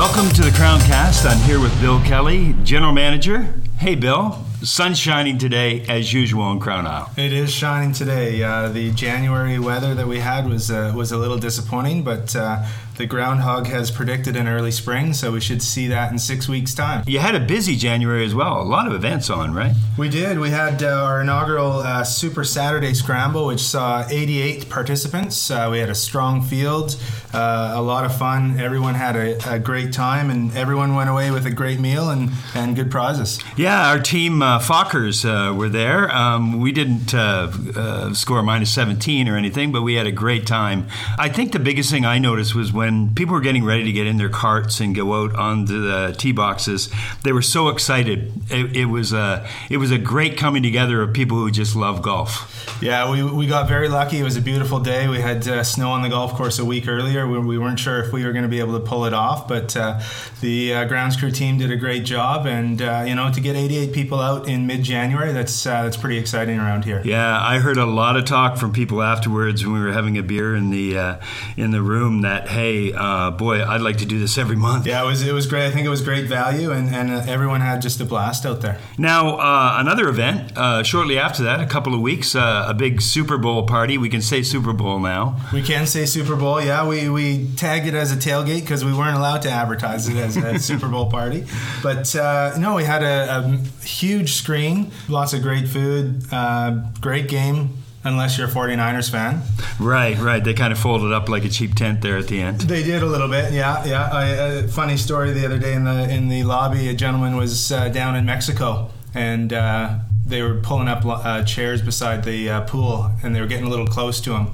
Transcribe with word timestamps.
Welcome 0.00 0.30
to 0.30 0.40
the 0.40 0.50
Crown 0.52 0.80
Cast. 0.80 1.26
I'm 1.26 1.36
here 1.40 1.60
with 1.60 1.78
Bill 1.78 2.00
Kelly, 2.04 2.54
General 2.64 2.90
Manager. 2.90 3.52
Hey, 3.76 3.96
Bill. 3.96 4.42
Sun's 4.62 4.98
shining 4.98 5.36
today, 5.36 5.84
as 5.90 6.10
usual, 6.10 6.50
in 6.52 6.58
Crown 6.58 6.86
Isle. 6.86 7.10
It 7.18 7.34
is 7.34 7.52
shining 7.52 7.92
today. 7.92 8.42
Uh, 8.42 8.70
the 8.70 8.92
January 8.92 9.58
weather 9.58 9.94
that 9.94 10.06
we 10.06 10.20
had 10.20 10.48
was 10.48 10.70
uh, 10.70 10.94
was 10.96 11.12
a 11.12 11.18
little 11.18 11.36
disappointing, 11.36 12.02
but 12.02 12.34
uh, 12.34 12.66
the 13.00 13.06
groundhog 13.06 13.66
has 13.66 13.90
predicted 13.90 14.36
an 14.36 14.46
early 14.46 14.70
spring, 14.70 15.14
so 15.14 15.32
we 15.32 15.40
should 15.40 15.62
see 15.62 15.86
that 15.86 16.12
in 16.12 16.18
six 16.18 16.46
weeks' 16.46 16.74
time. 16.74 17.02
You 17.06 17.18
had 17.18 17.34
a 17.34 17.40
busy 17.40 17.74
January 17.74 18.26
as 18.26 18.34
well. 18.34 18.60
A 18.60 18.62
lot 18.62 18.86
of 18.86 18.92
events 18.92 19.30
on, 19.30 19.54
right? 19.54 19.72
We 19.96 20.10
did. 20.10 20.38
We 20.38 20.50
had 20.50 20.82
uh, 20.82 20.88
our 20.88 21.22
inaugural 21.22 21.78
uh, 21.78 22.04
Super 22.04 22.44
Saturday 22.44 22.92
Scramble, 22.92 23.46
which 23.46 23.60
saw 23.60 24.06
88 24.06 24.68
participants. 24.68 25.50
Uh, 25.50 25.68
we 25.70 25.78
had 25.78 25.88
a 25.88 25.94
strong 25.94 26.42
field, 26.42 27.00
a 27.32 27.80
lot 27.80 28.04
of 28.04 28.14
fun. 28.16 28.60
Everyone 28.60 28.94
had 28.94 29.16
a, 29.16 29.54
a, 29.54 29.58
great 29.58 29.94
time, 29.94 30.28
and 30.28 30.54
everyone 30.54 30.94
went 30.94 31.08
away 31.08 31.30
with 31.30 31.46
a 31.46 31.50
great 31.50 31.80
meal 31.80 32.10
and, 32.10 32.30
and 32.54 32.76
good 32.76 32.90
prizes. 32.90 33.40
Yeah, 33.56 33.88
our 33.88 33.98
team 33.98 34.42
uh, 34.42 34.58
Fockers 34.58 35.24
uh, 35.24 35.54
were 35.54 35.68
there. 35.70 36.14
Um, 36.14 36.60
we 36.60 36.70
didn't 36.72 37.14
uh, 37.14 37.50
uh, 37.74 38.12
score 38.12 38.42
minus 38.42 38.72
17 38.74 39.26
or 39.28 39.36
anything, 39.36 39.72
but 39.72 39.80
we 39.82 39.94
had 39.94 40.06
a 40.06 40.12
great 40.12 40.46
time. 40.46 40.86
I 41.18 41.30
think 41.30 41.52
the 41.52 41.58
biggest 41.58 41.90
thing 41.90 42.04
I 42.04 42.18
noticed 42.18 42.54
was 42.54 42.72
when 42.72 42.89
people 43.14 43.34
were 43.34 43.40
getting 43.40 43.64
ready 43.64 43.84
to 43.84 43.92
get 43.92 44.06
in 44.06 44.16
their 44.16 44.28
carts 44.28 44.80
and 44.80 44.94
go 44.94 45.22
out 45.22 45.34
onto 45.36 45.80
the 45.80 46.14
tee 46.16 46.32
boxes, 46.32 46.88
they 47.24 47.32
were 47.32 47.42
so 47.42 47.68
excited. 47.68 48.32
It, 48.50 48.76
it 48.76 48.84
was 48.86 49.12
a 49.12 49.48
it 49.68 49.78
was 49.78 49.90
a 49.90 49.98
great 49.98 50.36
coming 50.36 50.62
together 50.62 51.02
of 51.02 51.12
people 51.12 51.38
who 51.38 51.50
just 51.50 51.76
love 51.76 52.02
golf. 52.02 52.59
Yeah, 52.80 53.10
we, 53.10 53.22
we 53.22 53.46
got 53.46 53.68
very 53.68 53.88
lucky. 53.88 54.18
It 54.18 54.22
was 54.22 54.36
a 54.36 54.40
beautiful 54.40 54.80
day. 54.80 55.08
We 55.08 55.20
had 55.20 55.46
uh, 55.46 55.62
snow 55.64 55.90
on 55.90 56.02
the 56.02 56.08
golf 56.08 56.34
course 56.34 56.58
a 56.58 56.64
week 56.64 56.88
earlier. 56.88 57.26
We, 57.26 57.38
we 57.38 57.58
weren't 57.58 57.78
sure 57.78 58.02
if 58.02 58.12
we 58.12 58.24
were 58.24 58.32
going 58.32 58.44
to 58.44 58.48
be 58.48 58.60
able 58.60 58.78
to 58.78 58.84
pull 58.84 59.04
it 59.04 59.12
off, 59.12 59.46
but 59.46 59.76
uh, 59.76 60.00
the 60.40 60.86
grounds 60.86 61.16
crew 61.16 61.30
team 61.30 61.58
did 61.58 61.70
a 61.70 61.76
great 61.76 62.04
job. 62.04 62.46
And 62.46 62.80
you 62.80 63.14
know, 63.14 63.30
to 63.32 63.40
get 63.40 63.56
88 63.56 63.92
people 63.92 64.20
out 64.20 64.48
in 64.48 64.66
mid-January. 64.66 65.32
That's 65.32 65.66
uh, 65.66 65.84
that's 65.84 65.96
pretty 65.96 66.18
exciting 66.18 66.58
around 66.58 66.84
here. 66.84 67.02
Yeah, 67.04 67.40
I 67.40 67.58
heard 67.58 67.76
a 67.76 67.86
lot 67.86 68.16
of 68.16 68.24
talk 68.24 68.56
from 68.56 68.72
people 68.72 69.02
afterwards 69.02 69.64
when 69.64 69.74
we 69.74 69.80
were 69.80 69.92
having 69.92 70.16
a 70.18 70.22
beer 70.22 70.54
in 70.54 70.70
the 70.70 70.98
uh, 70.98 71.20
in 71.56 71.70
the 71.70 71.82
room 71.82 72.22
that 72.22 72.48
hey, 72.48 72.92
uh, 72.92 73.30
boy, 73.30 73.64
I'd 73.64 73.80
like 73.80 73.98
to 73.98 74.06
do 74.06 74.18
this 74.18 74.38
every 74.38 74.56
month. 74.56 74.86
Yeah, 74.86 75.02
it 75.02 75.06
was 75.06 75.26
it 75.26 75.32
was 75.32 75.46
great. 75.46 75.66
I 75.66 75.70
think 75.70 75.86
it 75.86 75.90
was 75.90 76.02
great 76.02 76.26
value, 76.26 76.70
and 76.70 76.94
and 76.94 77.10
uh, 77.10 77.24
everyone 77.26 77.60
had 77.60 77.82
just 77.82 78.00
a 78.00 78.04
blast 78.04 78.46
out 78.46 78.60
there. 78.60 78.78
Now 78.98 79.36
uh, 79.36 79.76
another 79.78 80.08
event 80.08 80.56
uh, 80.56 80.82
shortly 80.82 81.18
after 81.18 81.42
that, 81.44 81.60
a 81.60 81.66
couple 81.66 81.94
of 81.94 82.00
weeks, 82.00 82.34
a 82.68 82.74
big 82.74 83.02
Super 83.02 83.38
Bowl 83.38 83.66
party. 83.66 83.98
We 83.98 84.08
can 84.08 84.22
say 84.22 84.42
Super 84.42 84.72
Bowl 84.72 84.98
now. 85.00 85.40
We 85.52 85.62
can 85.62 85.86
say 85.86 86.06
Super 86.06 86.36
Bowl. 86.36 86.62
Yeah, 86.62 86.86
we 86.86 87.08
we 87.08 87.48
tagged 87.56 87.86
it 87.86 87.94
as 87.94 88.12
a 88.12 88.16
tailgate 88.16 88.60
because 88.60 88.84
we 88.84 88.92
weren't 88.92 89.16
allowed 89.16 89.42
to 89.42 89.50
advertise 89.50 90.08
it 90.08 90.16
as 90.16 90.36
a 90.36 90.58
Super 90.70 90.88
Bowl 90.88 91.10
party. 91.10 91.44
But 91.82 92.14
no, 92.58 92.74
we 92.76 92.84
had 92.84 93.02
a, 93.02 93.38
a 93.38 93.56
huge 93.84 94.20
huge 94.20 94.32
screen, 94.32 94.90
lots 95.08 95.32
of 95.32 95.42
great 95.42 95.68
food, 95.68 96.22
uh, 96.32 96.70
great 97.00 97.28
game. 97.28 97.76
Unless 98.02 98.38
you're 98.38 98.48
a 98.48 98.50
49ers 98.50 99.10
fan. 99.10 99.42
Right, 99.78 100.16
right. 100.16 100.42
They 100.42 100.54
kind 100.54 100.72
of 100.72 100.78
folded 100.78 101.12
up 101.12 101.28
like 101.28 101.44
a 101.44 101.50
cheap 101.50 101.74
tent 101.74 102.00
there 102.00 102.16
at 102.16 102.28
the 102.28 102.40
end. 102.40 102.62
They 102.62 102.82
did 102.82 103.02
a 103.02 103.06
little 103.06 103.28
bit, 103.28 103.52
yeah, 103.52 103.84
yeah. 103.84 104.08
I, 104.10 104.24
a 104.24 104.68
funny 104.68 104.96
story 104.96 105.32
the 105.32 105.44
other 105.44 105.58
day 105.58 105.74
in 105.74 105.84
the 105.84 106.08
in 106.08 106.30
the 106.30 106.44
lobby, 106.44 106.88
a 106.88 106.94
gentleman 106.94 107.36
was 107.36 107.70
uh, 107.70 107.90
down 107.90 108.16
in 108.16 108.24
Mexico 108.24 108.90
and 109.12 109.52
uh, 109.52 109.98
they 110.30 110.42
were 110.42 110.54
pulling 110.54 110.88
up 110.88 111.04
uh, 111.04 111.42
chairs 111.44 111.82
beside 111.82 112.24
the 112.24 112.48
uh, 112.48 112.60
pool 112.62 113.10
and 113.22 113.34
they 113.34 113.40
were 113.40 113.46
getting 113.46 113.66
a 113.66 113.70
little 113.70 113.86
close 113.86 114.20
to 114.22 114.34
him 114.34 114.48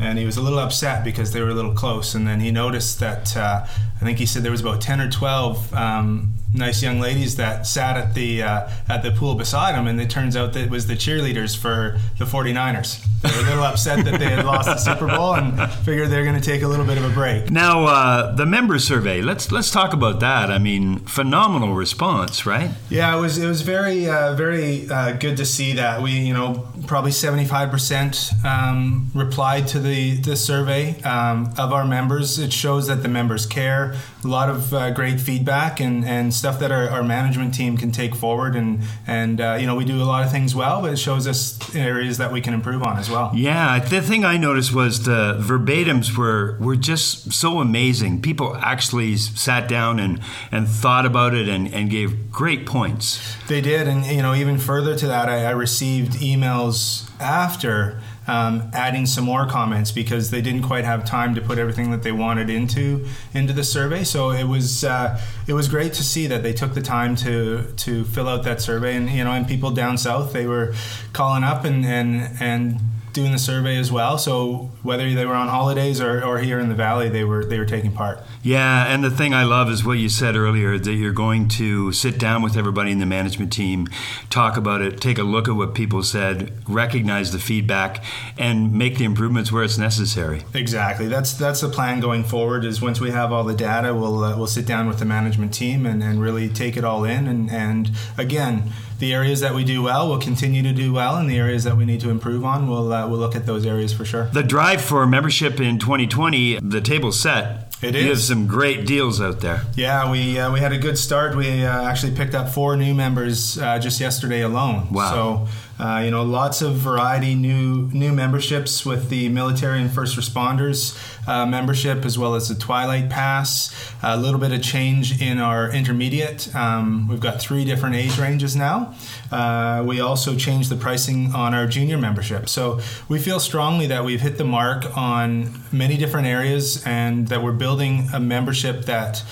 and 0.00 0.18
he 0.18 0.24
was 0.24 0.36
a 0.36 0.42
little 0.42 0.58
upset 0.58 1.04
because 1.04 1.32
they 1.32 1.40
were 1.40 1.48
a 1.48 1.54
little 1.54 1.74
close. 1.74 2.14
And 2.14 2.26
then 2.26 2.40
he 2.40 2.50
noticed 2.50 3.00
that 3.00 3.36
uh, 3.36 3.66
I 3.66 4.04
think 4.04 4.18
he 4.18 4.26
said 4.26 4.42
there 4.42 4.52
was 4.52 4.60
about 4.60 4.80
ten 4.80 5.00
or 5.00 5.10
twelve 5.10 5.72
um, 5.74 6.34
nice 6.54 6.82
young 6.82 7.00
ladies 7.00 7.36
that 7.36 7.66
sat 7.66 7.96
at 7.96 8.14
the 8.14 8.42
uh, 8.42 8.68
at 8.88 9.02
the 9.02 9.10
pool 9.10 9.34
beside 9.34 9.74
him, 9.74 9.86
and 9.86 10.00
it 10.00 10.08
turns 10.08 10.36
out 10.36 10.52
that 10.54 10.64
it 10.64 10.70
was 10.70 10.86
the 10.86 10.94
cheerleaders 10.94 11.56
for 11.56 11.98
the 12.18 12.24
49ers. 12.24 13.04
They 13.20 13.30
were 13.30 13.42
a 13.42 13.48
little 13.48 13.64
upset 13.64 14.04
that 14.04 14.18
they 14.20 14.26
had 14.26 14.44
lost 14.44 14.68
the 14.68 14.76
Super 14.76 15.08
Bowl 15.08 15.34
and 15.34 15.70
figured 15.84 16.08
they're 16.08 16.24
going 16.24 16.40
to 16.40 16.50
take 16.50 16.62
a 16.62 16.68
little 16.68 16.86
bit 16.86 16.98
of 16.98 17.04
a 17.04 17.10
break. 17.10 17.50
Now, 17.50 17.84
uh, 17.84 18.34
the 18.34 18.46
member 18.46 18.78
survey. 18.78 19.22
Let's 19.22 19.50
let's 19.50 19.70
talk 19.70 19.92
about 19.92 20.20
that. 20.20 20.50
I 20.50 20.58
mean, 20.58 21.00
phenomenal 21.00 21.74
response, 21.74 22.46
right? 22.46 22.70
Yeah, 22.88 23.16
it 23.16 23.20
was 23.20 23.36
it 23.38 23.46
was 23.46 23.62
very 23.62 24.08
uh, 24.08 24.34
very 24.34 24.88
uh, 24.88 25.12
good 25.12 25.36
to 25.38 25.44
see 25.44 25.72
that. 25.74 26.00
We 26.00 26.12
you 26.12 26.32
know 26.32 26.68
probably 26.86 27.10
75 27.10 27.70
percent 27.70 28.30
um, 28.44 29.10
replied 29.14 29.66
to 29.68 29.80
the 29.80 29.98
the, 29.98 30.16
the 30.16 30.36
survey 30.36 31.00
um, 31.02 31.52
of 31.58 31.72
our 31.72 31.84
members. 31.84 32.38
It 32.38 32.52
shows 32.52 32.86
that 32.86 33.02
the 33.02 33.08
members 33.08 33.46
care. 33.46 33.96
A 34.24 34.28
lot 34.28 34.48
of 34.48 34.74
uh, 34.74 34.90
great 34.90 35.20
feedback 35.20 35.80
and, 35.80 36.04
and 36.04 36.34
stuff 36.34 36.58
that 36.58 36.72
our, 36.72 36.88
our, 36.88 37.02
management 37.04 37.54
team 37.54 37.76
can 37.76 37.92
take 37.92 38.14
forward. 38.14 38.56
And, 38.56 38.82
and 39.06 39.40
uh, 39.40 39.56
you 39.60 39.66
know, 39.66 39.76
we 39.76 39.84
do 39.84 40.02
a 40.02 40.04
lot 40.04 40.24
of 40.24 40.32
things 40.32 40.54
well, 40.54 40.82
but 40.82 40.92
it 40.92 40.96
shows 40.96 41.28
us 41.28 41.58
areas 41.74 42.18
that 42.18 42.32
we 42.32 42.40
can 42.40 42.52
improve 42.52 42.82
on 42.82 42.98
as 42.98 43.08
well. 43.08 43.30
Yeah, 43.34 43.78
the 43.78 44.02
thing 44.02 44.24
I 44.24 44.36
noticed 44.36 44.74
was 44.74 45.04
the 45.04 45.38
verbatims 45.40 46.16
were, 46.16 46.58
were 46.60 46.76
just 46.76 47.32
so 47.32 47.60
amazing. 47.60 48.20
People 48.20 48.56
actually 48.56 49.16
sat 49.16 49.68
down 49.68 50.00
and, 50.00 50.20
and 50.50 50.66
thought 50.66 51.06
about 51.06 51.34
it 51.34 51.48
and, 51.48 51.72
and 51.72 51.88
gave 51.88 52.32
great 52.32 52.66
points. 52.66 53.20
They 53.46 53.60
did. 53.60 53.86
And, 53.86 54.04
you 54.04 54.22
know, 54.22 54.34
even 54.34 54.58
further 54.58 54.96
to 54.96 55.06
that, 55.06 55.28
I, 55.28 55.44
I 55.44 55.50
received 55.50 56.14
emails 56.14 57.08
after 57.20 58.00
um, 58.28 58.70
adding 58.74 59.06
some 59.06 59.24
more 59.24 59.46
comments 59.46 59.90
because 59.90 60.30
they 60.30 60.42
didn't 60.42 60.62
quite 60.62 60.84
have 60.84 61.04
time 61.04 61.34
to 61.34 61.40
put 61.40 61.58
everything 61.58 61.90
that 61.90 62.02
they 62.02 62.12
wanted 62.12 62.50
into 62.50 63.06
into 63.34 63.52
the 63.52 63.64
survey. 63.64 64.04
So 64.04 64.30
it 64.30 64.44
was 64.44 64.84
uh, 64.84 65.20
it 65.46 65.54
was 65.54 65.66
great 65.66 65.94
to 65.94 66.04
see 66.04 66.26
that 66.28 66.42
they 66.42 66.52
took 66.52 66.74
the 66.74 66.82
time 66.82 67.16
to 67.16 67.72
to 67.78 68.04
fill 68.04 68.28
out 68.28 68.44
that 68.44 68.60
survey, 68.60 68.94
and 68.96 69.10
you 69.10 69.24
know, 69.24 69.32
and 69.32 69.48
people 69.48 69.70
down 69.70 69.98
south 69.98 70.32
they 70.32 70.46
were 70.46 70.74
calling 71.12 71.42
up 71.42 71.64
and 71.64 71.84
and 71.84 72.36
and 72.38 72.80
doing 73.18 73.32
the 73.32 73.38
survey 73.38 73.76
as 73.76 73.90
well. 73.90 74.16
So 74.16 74.70
whether 74.84 75.12
they 75.12 75.26
were 75.26 75.34
on 75.34 75.48
holidays 75.48 76.00
or, 76.00 76.24
or 76.24 76.38
here 76.38 76.60
in 76.60 76.68
the 76.68 76.74
valley, 76.76 77.08
they 77.08 77.24
were 77.24 77.44
they 77.44 77.58
were 77.58 77.66
taking 77.66 77.90
part. 77.90 78.20
Yeah, 78.44 78.86
and 78.86 79.02
the 79.02 79.10
thing 79.10 79.34
I 79.34 79.42
love 79.42 79.68
is 79.70 79.84
what 79.84 79.98
you 79.98 80.08
said 80.08 80.36
earlier 80.36 80.78
that 80.78 80.92
you're 80.92 81.12
going 81.12 81.48
to 81.48 81.92
sit 81.92 82.16
down 82.18 82.42
with 82.42 82.56
everybody 82.56 82.92
in 82.92 83.00
the 83.00 83.06
management 83.06 83.52
team, 83.52 83.88
talk 84.30 84.56
about 84.56 84.82
it, 84.82 85.00
take 85.00 85.18
a 85.18 85.24
look 85.24 85.48
at 85.48 85.56
what 85.56 85.74
people 85.74 86.04
said, 86.04 86.52
recognize 86.68 87.32
the 87.32 87.40
feedback, 87.40 88.04
and 88.38 88.72
make 88.72 88.98
the 88.98 89.04
improvements 89.04 89.50
where 89.50 89.64
it's 89.64 89.78
necessary. 89.78 90.44
Exactly. 90.54 91.08
That's 91.08 91.32
that's 91.32 91.60
the 91.60 91.68
plan 91.68 91.98
going 91.98 92.22
forward. 92.22 92.64
Is 92.64 92.80
once 92.80 93.00
we 93.00 93.10
have 93.10 93.32
all 93.32 93.42
the 93.42 93.54
data, 93.54 93.92
we'll 93.94 94.22
uh, 94.22 94.36
we'll 94.36 94.46
sit 94.46 94.64
down 94.66 94.86
with 94.86 95.00
the 95.00 95.04
management 95.04 95.52
team 95.52 95.86
and, 95.86 96.04
and 96.04 96.22
really 96.22 96.48
take 96.48 96.76
it 96.76 96.84
all 96.84 97.02
in. 97.02 97.26
And 97.26 97.50
and 97.50 97.90
again 98.16 98.72
the 98.98 99.14
areas 99.14 99.40
that 99.40 99.54
we 99.54 99.64
do 99.64 99.82
well, 99.82 100.08
we'll 100.08 100.20
continue 100.20 100.62
to 100.62 100.72
do 100.72 100.92
well, 100.92 101.16
and 101.16 101.30
the 101.30 101.38
areas 101.38 101.64
that 101.64 101.76
we 101.76 101.84
need 101.84 102.00
to 102.00 102.10
improve 102.10 102.44
on, 102.44 102.68
we'll 102.68 102.92
uh, 102.92 103.06
we'll 103.08 103.18
look 103.18 103.36
at 103.36 103.46
those 103.46 103.64
areas 103.64 103.92
for 103.92 104.04
sure. 104.04 104.26
The 104.26 104.42
drive 104.42 104.80
for 104.80 105.06
membership 105.06 105.60
in 105.60 105.78
2020, 105.78 106.58
the 106.60 106.80
table's 106.80 107.18
set. 107.18 107.67
It 107.80 107.94
is. 107.94 108.02
You 108.02 108.10
have 108.10 108.20
some 108.20 108.46
great 108.46 108.86
deals 108.86 109.20
out 109.20 109.40
there. 109.40 109.62
Yeah, 109.76 110.10
we 110.10 110.38
uh, 110.38 110.52
we 110.52 110.58
had 110.58 110.72
a 110.72 110.78
good 110.78 110.98
start. 110.98 111.36
We 111.36 111.64
uh, 111.64 111.88
actually 111.88 112.14
picked 112.16 112.34
up 112.34 112.48
four 112.48 112.76
new 112.76 112.92
members 112.92 113.56
uh, 113.58 113.78
just 113.78 114.00
yesterday 114.00 114.42
alone. 114.42 114.92
Wow. 114.92 115.10
So 115.12 115.48
uh, 115.78 116.00
you 116.04 116.10
know, 116.10 116.24
lots 116.24 116.60
of 116.60 116.74
variety, 116.74 117.36
new 117.36 117.88
new 117.92 118.12
memberships 118.12 118.84
with 118.84 119.10
the 119.10 119.28
military 119.28 119.80
and 119.80 119.90
first 119.90 120.18
responders 120.18 120.98
uh, 121.28 121.46
membership, 121.46 122.04
as 122.04 122.18
well 122.18 122.34
as 122.34 122.48
the 122.48 122.54
Twilight 122.56 123.10
Pass. 123.10 123.72
A 124.02 124.16
little 124.16 124.40
bit 124.40 124.50
of 124.52 124.60
change 124.60 125.22
in 125.22 125.38
our 125.38 125.70
intermediate. 125.70 126.52
Um, 126.54 127.06
we've 127.06 127.20
got 127.20 127.40
three 127.40 127.64
different 127.64 127.94
age 127.94 128.18
ranges 128.18 128.56
now. 128.56 128.94
Uh, 129.30 129.82
we 129.86 130.00
also 130.00 130.36
changed 130.36 130.70
the 130.70 130.76
pricing 130.76 131.34
on 131.34 131.54
our 131.54 131.66
junior 131.66 131.98
membership. 131.98 132.48
So 132.48 132.80
we 133.08 133.18
feel 133.18 133.40
strongly 133.40 133.86
that 133.88 134.04
we've 134.04 134.20
hit 134.20 134.38
the 134.38 134.44
mark 134.44 134.96
on 134.96 135.62
many 135.72 135.96
different 135.96 136.26
areas, 136.26 136.82
and 136.86 137.28
that 137.28 137.42
we're 137.42 137.52
building 137.52 138.08
a 138.12 138.20
membership 138.20 138.84
that 138.86 139.22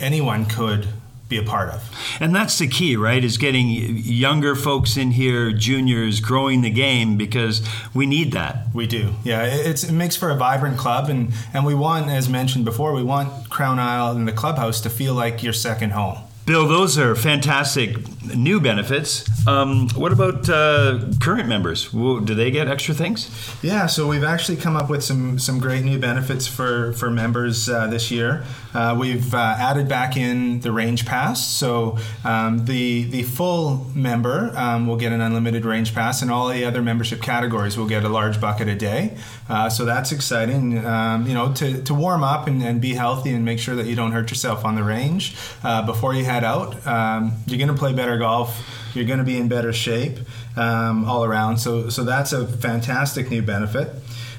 anyone 0.00 0.46
could 0.46 0.88
be 1.28 1.38
a 1.38 1.42
part 1.42 1.70
of. 1.70 1.82
And 2.20 2.34
that's 2.34 2.58
the 2.58 2.68
key, 2.68 2.94
right? 2.96 3.22
Is 3.24 3.36
getting 3.36 3.68
younger 3.68 4.54
folks 4.54 4.96
in 4.96 5.10
here, 5.12 5.50
juniors, 5.52 6.20
growing 6.20 6.62
the 6.62 6.70
game 6.70 7.16
because 7.16 7.66
we 7.92 8.06
need 8.06 8.32
that. 8.32 8.68
We 8.72 8.86
do. 8.86 9.14
Yeah, 9.24 9.44
it 9.44 9.90
makes 9.90 10.14
for 10.14 10.30
a 10.30 10.36
vibrant 10.36 10.78
club, 10.78 11.08
and 11.08 11.32
and 11.52 11.66
we 11.66 11.74
want, 11.74 12.10
as 12.10 12.28
mentioned 12.28 12.64
before, 12.64 12.92
we 12.92 13.02
want 13.02 13.50
Crown 13.50 13.78
Isle 13.78 14.12
and 14.12 14.28
the 14.28 14.32
clubhouse 14.32 14.80
to 14.82 14.90
feel 14.90 15.14
like 15.14 15.42
your 15.42 15.52
second 15.52 15.90
home. 15.90 16.18
Bill, 16.46 16.68
those 16.68 16.96
are 16.96 17.16
fantastic 17.16 17.96
new 18.36 18.60
benefits. 18.60 19.24
Um, 19.48 19.88
what 19.96 20.12
about 20.12 20.48
uh, 20.48 21.00
current 21.20 21.48
members? 21.48 21.90
Do 21.90 22.20
they 22.20 22.52
get 22.52 22.68
extra 22.68 22.94
things? 22.94 23.28
Yeah, 23.62 23.86
so 23.86 24.06
we've 24.06 24.22
actually 24.22 24.56
come 24.56 24.76
up 24.76 24.88
with 24.88 25.02
some 25.02 25.40
some 25.40 25.58
great 25.58 25.84
new 25.84 25.98
benefits 25.98 26.46
for 26.46 26.92
for 26.92 27.10
members 27.10 27.68
uh, 27.68 27.88
this 27.88 28.12
year. 28.12 28.44
Uh, 28.72 28.94
we've 28.96 29.34
uh, 29.34 29.56
added 29.58 29.88
back 29.88 30.16
in 30.16 30.60
the 30.60 30.70
range 30.70 31.04
pass, 31.04 31.44
so 31.44 31.98
um, 32.24 32.64
the 32.66 33.04
the 33.04 33.24
full 33.24 33.86
member 33.94 34.52
um, 34.56 34.86
will 34.86 34.96
get 34.96 35.12
an 35.12 35.20
unlimited 35.20 35.64
range 35.64 35.94
pass, 35.94 36.22
and 36.22 36.30
all 36.30 36.48
the 36.48 36.64
other 36.64 36.82
membership 36.82 37.20
categories 37.20 37.76
will 37.76 37.88
get 37.88 38.04
a 38.04 38.08
large 38.08 38.40
bucket 38.40 38.68
a 38.68 38.76
day. 38.76 39.16
Uh, 39.48 39.70
so 39.70 39.84
that's 39.84 40.12
exciting. 40.12 40.84
Um, 40.84 41.26
you 41.26 41.34
know, 41.34 41.52
to, 41.54 41.82
to 41.82 41.94
warm 41.94 42.24
up 42.24 42.48
and, 42.48 42.62
and, 42.62 42.80
be 42.80 42.94
healthy 42.94 43.32
and 43.32 43.44
make 43.44 43.58
sure 43.58 43.76
that 43.76 43.86
you 43.86 43.94
don't 43.94 44.12
hurt 44.12 44.28
yourself 44.30 44.64
on 44.64 44.74
the 44.74 44.82
range 44.82 45.36
uh, 45.62 45.86
before 45.86 46.14
you 46.14 46.24
head 46.36 46.44
out. 46.44 46.86
Um, 46.86 47.32
you're 47.46 47.58
going 47.58 47.74
to 47.74 47.74
play 47.74 47.92
better 47.92 48.18
golf. 48.18 48.90
You're 48.94 49.06
going 49.06 49.18
to 49.18 49.24
be 49.24 49.36
in 49.36 49.48
better 49.48 49.72
shape 49.72 50.18
um, 50.56 51.04
all 51.08 51.24
around. 51.24 51.58
So 51.58 51.88
so 51.88 52.04
that's 52.04 52.32
a 52.32 52.46
fantastic 52.46 53.30
new 53.30 53.42
benefit. 53.42 53.88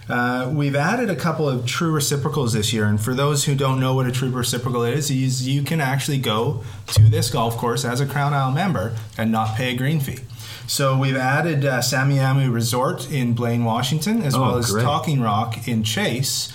Uh, 0.10 0.50
we've 0.54 0.76
added 0.76 1.10
a 1.10 1.16
couple 1.16 1.50
of 1.50 1.66
true 1.66 1.92
reciprocals 1.92 2.54
this 2.54 2.72
year, 2.72 2.86
and 2.86 3.00
for 3.00 3.14
those 3.14 3.44
who 3.44 3.56
don't 3.56 3.78
know 3.78 3.94
what 3.94 4.08
a 4.08 4.12
true 4.12 4.30
reciprocal 4.30 4.84
is, 4.84 5.12
is 5.12 5.46
you 5.46 5.64
can 5.64 5.82
actually 5.82 6.18
go 6.18 6.64
to 6.88 7.02
this 7.04 7.30
golf 7.30 7.58
course 7.58 7.84
as 7.84 8.00
a 8.00 8.06
Crown 8.06 8.34
Isle 8.34 8.52
member 8.52 8.96
and 9.18 9.34
not 9.34 9.58
pay 9.58 9.74
a 9.74 9.78
green 9.78 10.00
fee. 10.00 10.20
So 10.66 10.98
we've 10.98 11.18
added 11.18 11.66
uh, 11.66 11.80
Semiahmoo 11.80 12.54
Resort 12.54 13.12
in 13.12 13.34
Blaine, 13.34 13.66
Washington, 13.66 14.22
as 14.22 14.34
oh, 14.34 14.42
well 14.42 14.58
as 14.58 14.72
great. 14.72 14.84
Talking 14.84 15.22
Rock 15.22 15.68
in 15.68 15.84
Chase, 15.84 16.54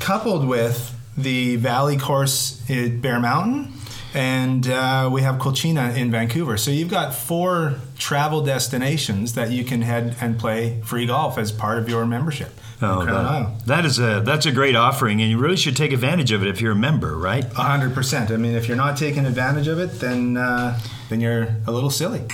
coupled 0.00 0.48
with 0.48 0.96
the 1.16 1.56
Valley 1.56 1.96
Course 1.96 2.68
at 2.68 3.00
Bear 3.00 3.20
Mountain, 3.20 3.72
and 4.14 4.68
uh, 4.68 5.08
we 5.12 5.22
have 5.22 5.36
Quilchena 5.36 5.96
in 5.96 6.10
Vancouver. 6.10 6.56
So 6.56 6.70
you've 6.70 6.90
got 6.90 7.14
four 7.14 7.76
travel 7.98 8.42
destinations 8.42 9.34
that 9.34 9.50
you 9.50 9.64
can 9.64 9.82
head 9.82 10.16
and 10.20 10.38
play 10.38 10.80
free 10.82 11.06
golf 11.06 11.38
as 11.38 11.52
part 11.52 11.78
of 11.78 11.88
your 11.88 12.04
membership. 12.06 12.52
Oh, 12.84 13.04
that, 13.04 13.66
that 13.66 13.84
is 13.84 14.00
a 14.00 14.22
that's 14.24 14.44
a 14.44 14.50
great 14.50 14.74
offering, 14.74 15.20
and 15.22 15.30
you 15.30 15.38
really 15.38 15.56
should 15.56 15.76
take 15.76 15.92
advantage 15.92 16.32
of 16.32 16.42
it 16.42 16.48
if 16.48 16.60
you're 16.60 16.72
a 16.72 16.76
member, 16.76 17.16
right? 17.16 17.44
hundred 17.52 17.94
percent. 17.94 18.32
I 18.32 18.36
mean, 18.36 18.56
if 18.56 18.66
you're 18.66 18.76
not 18.76 18.96
taking 18.96 19.24
advantage 19.24 19.68
of 19.68 19.78
it, 19.78 20.00
then 20.00 20.36
uh, 20.36 20.80
then 21.08 21.20
you're 21.20 21.48
a 21.66 21.70
little 21.70 21.90
silly. 21.90 22.18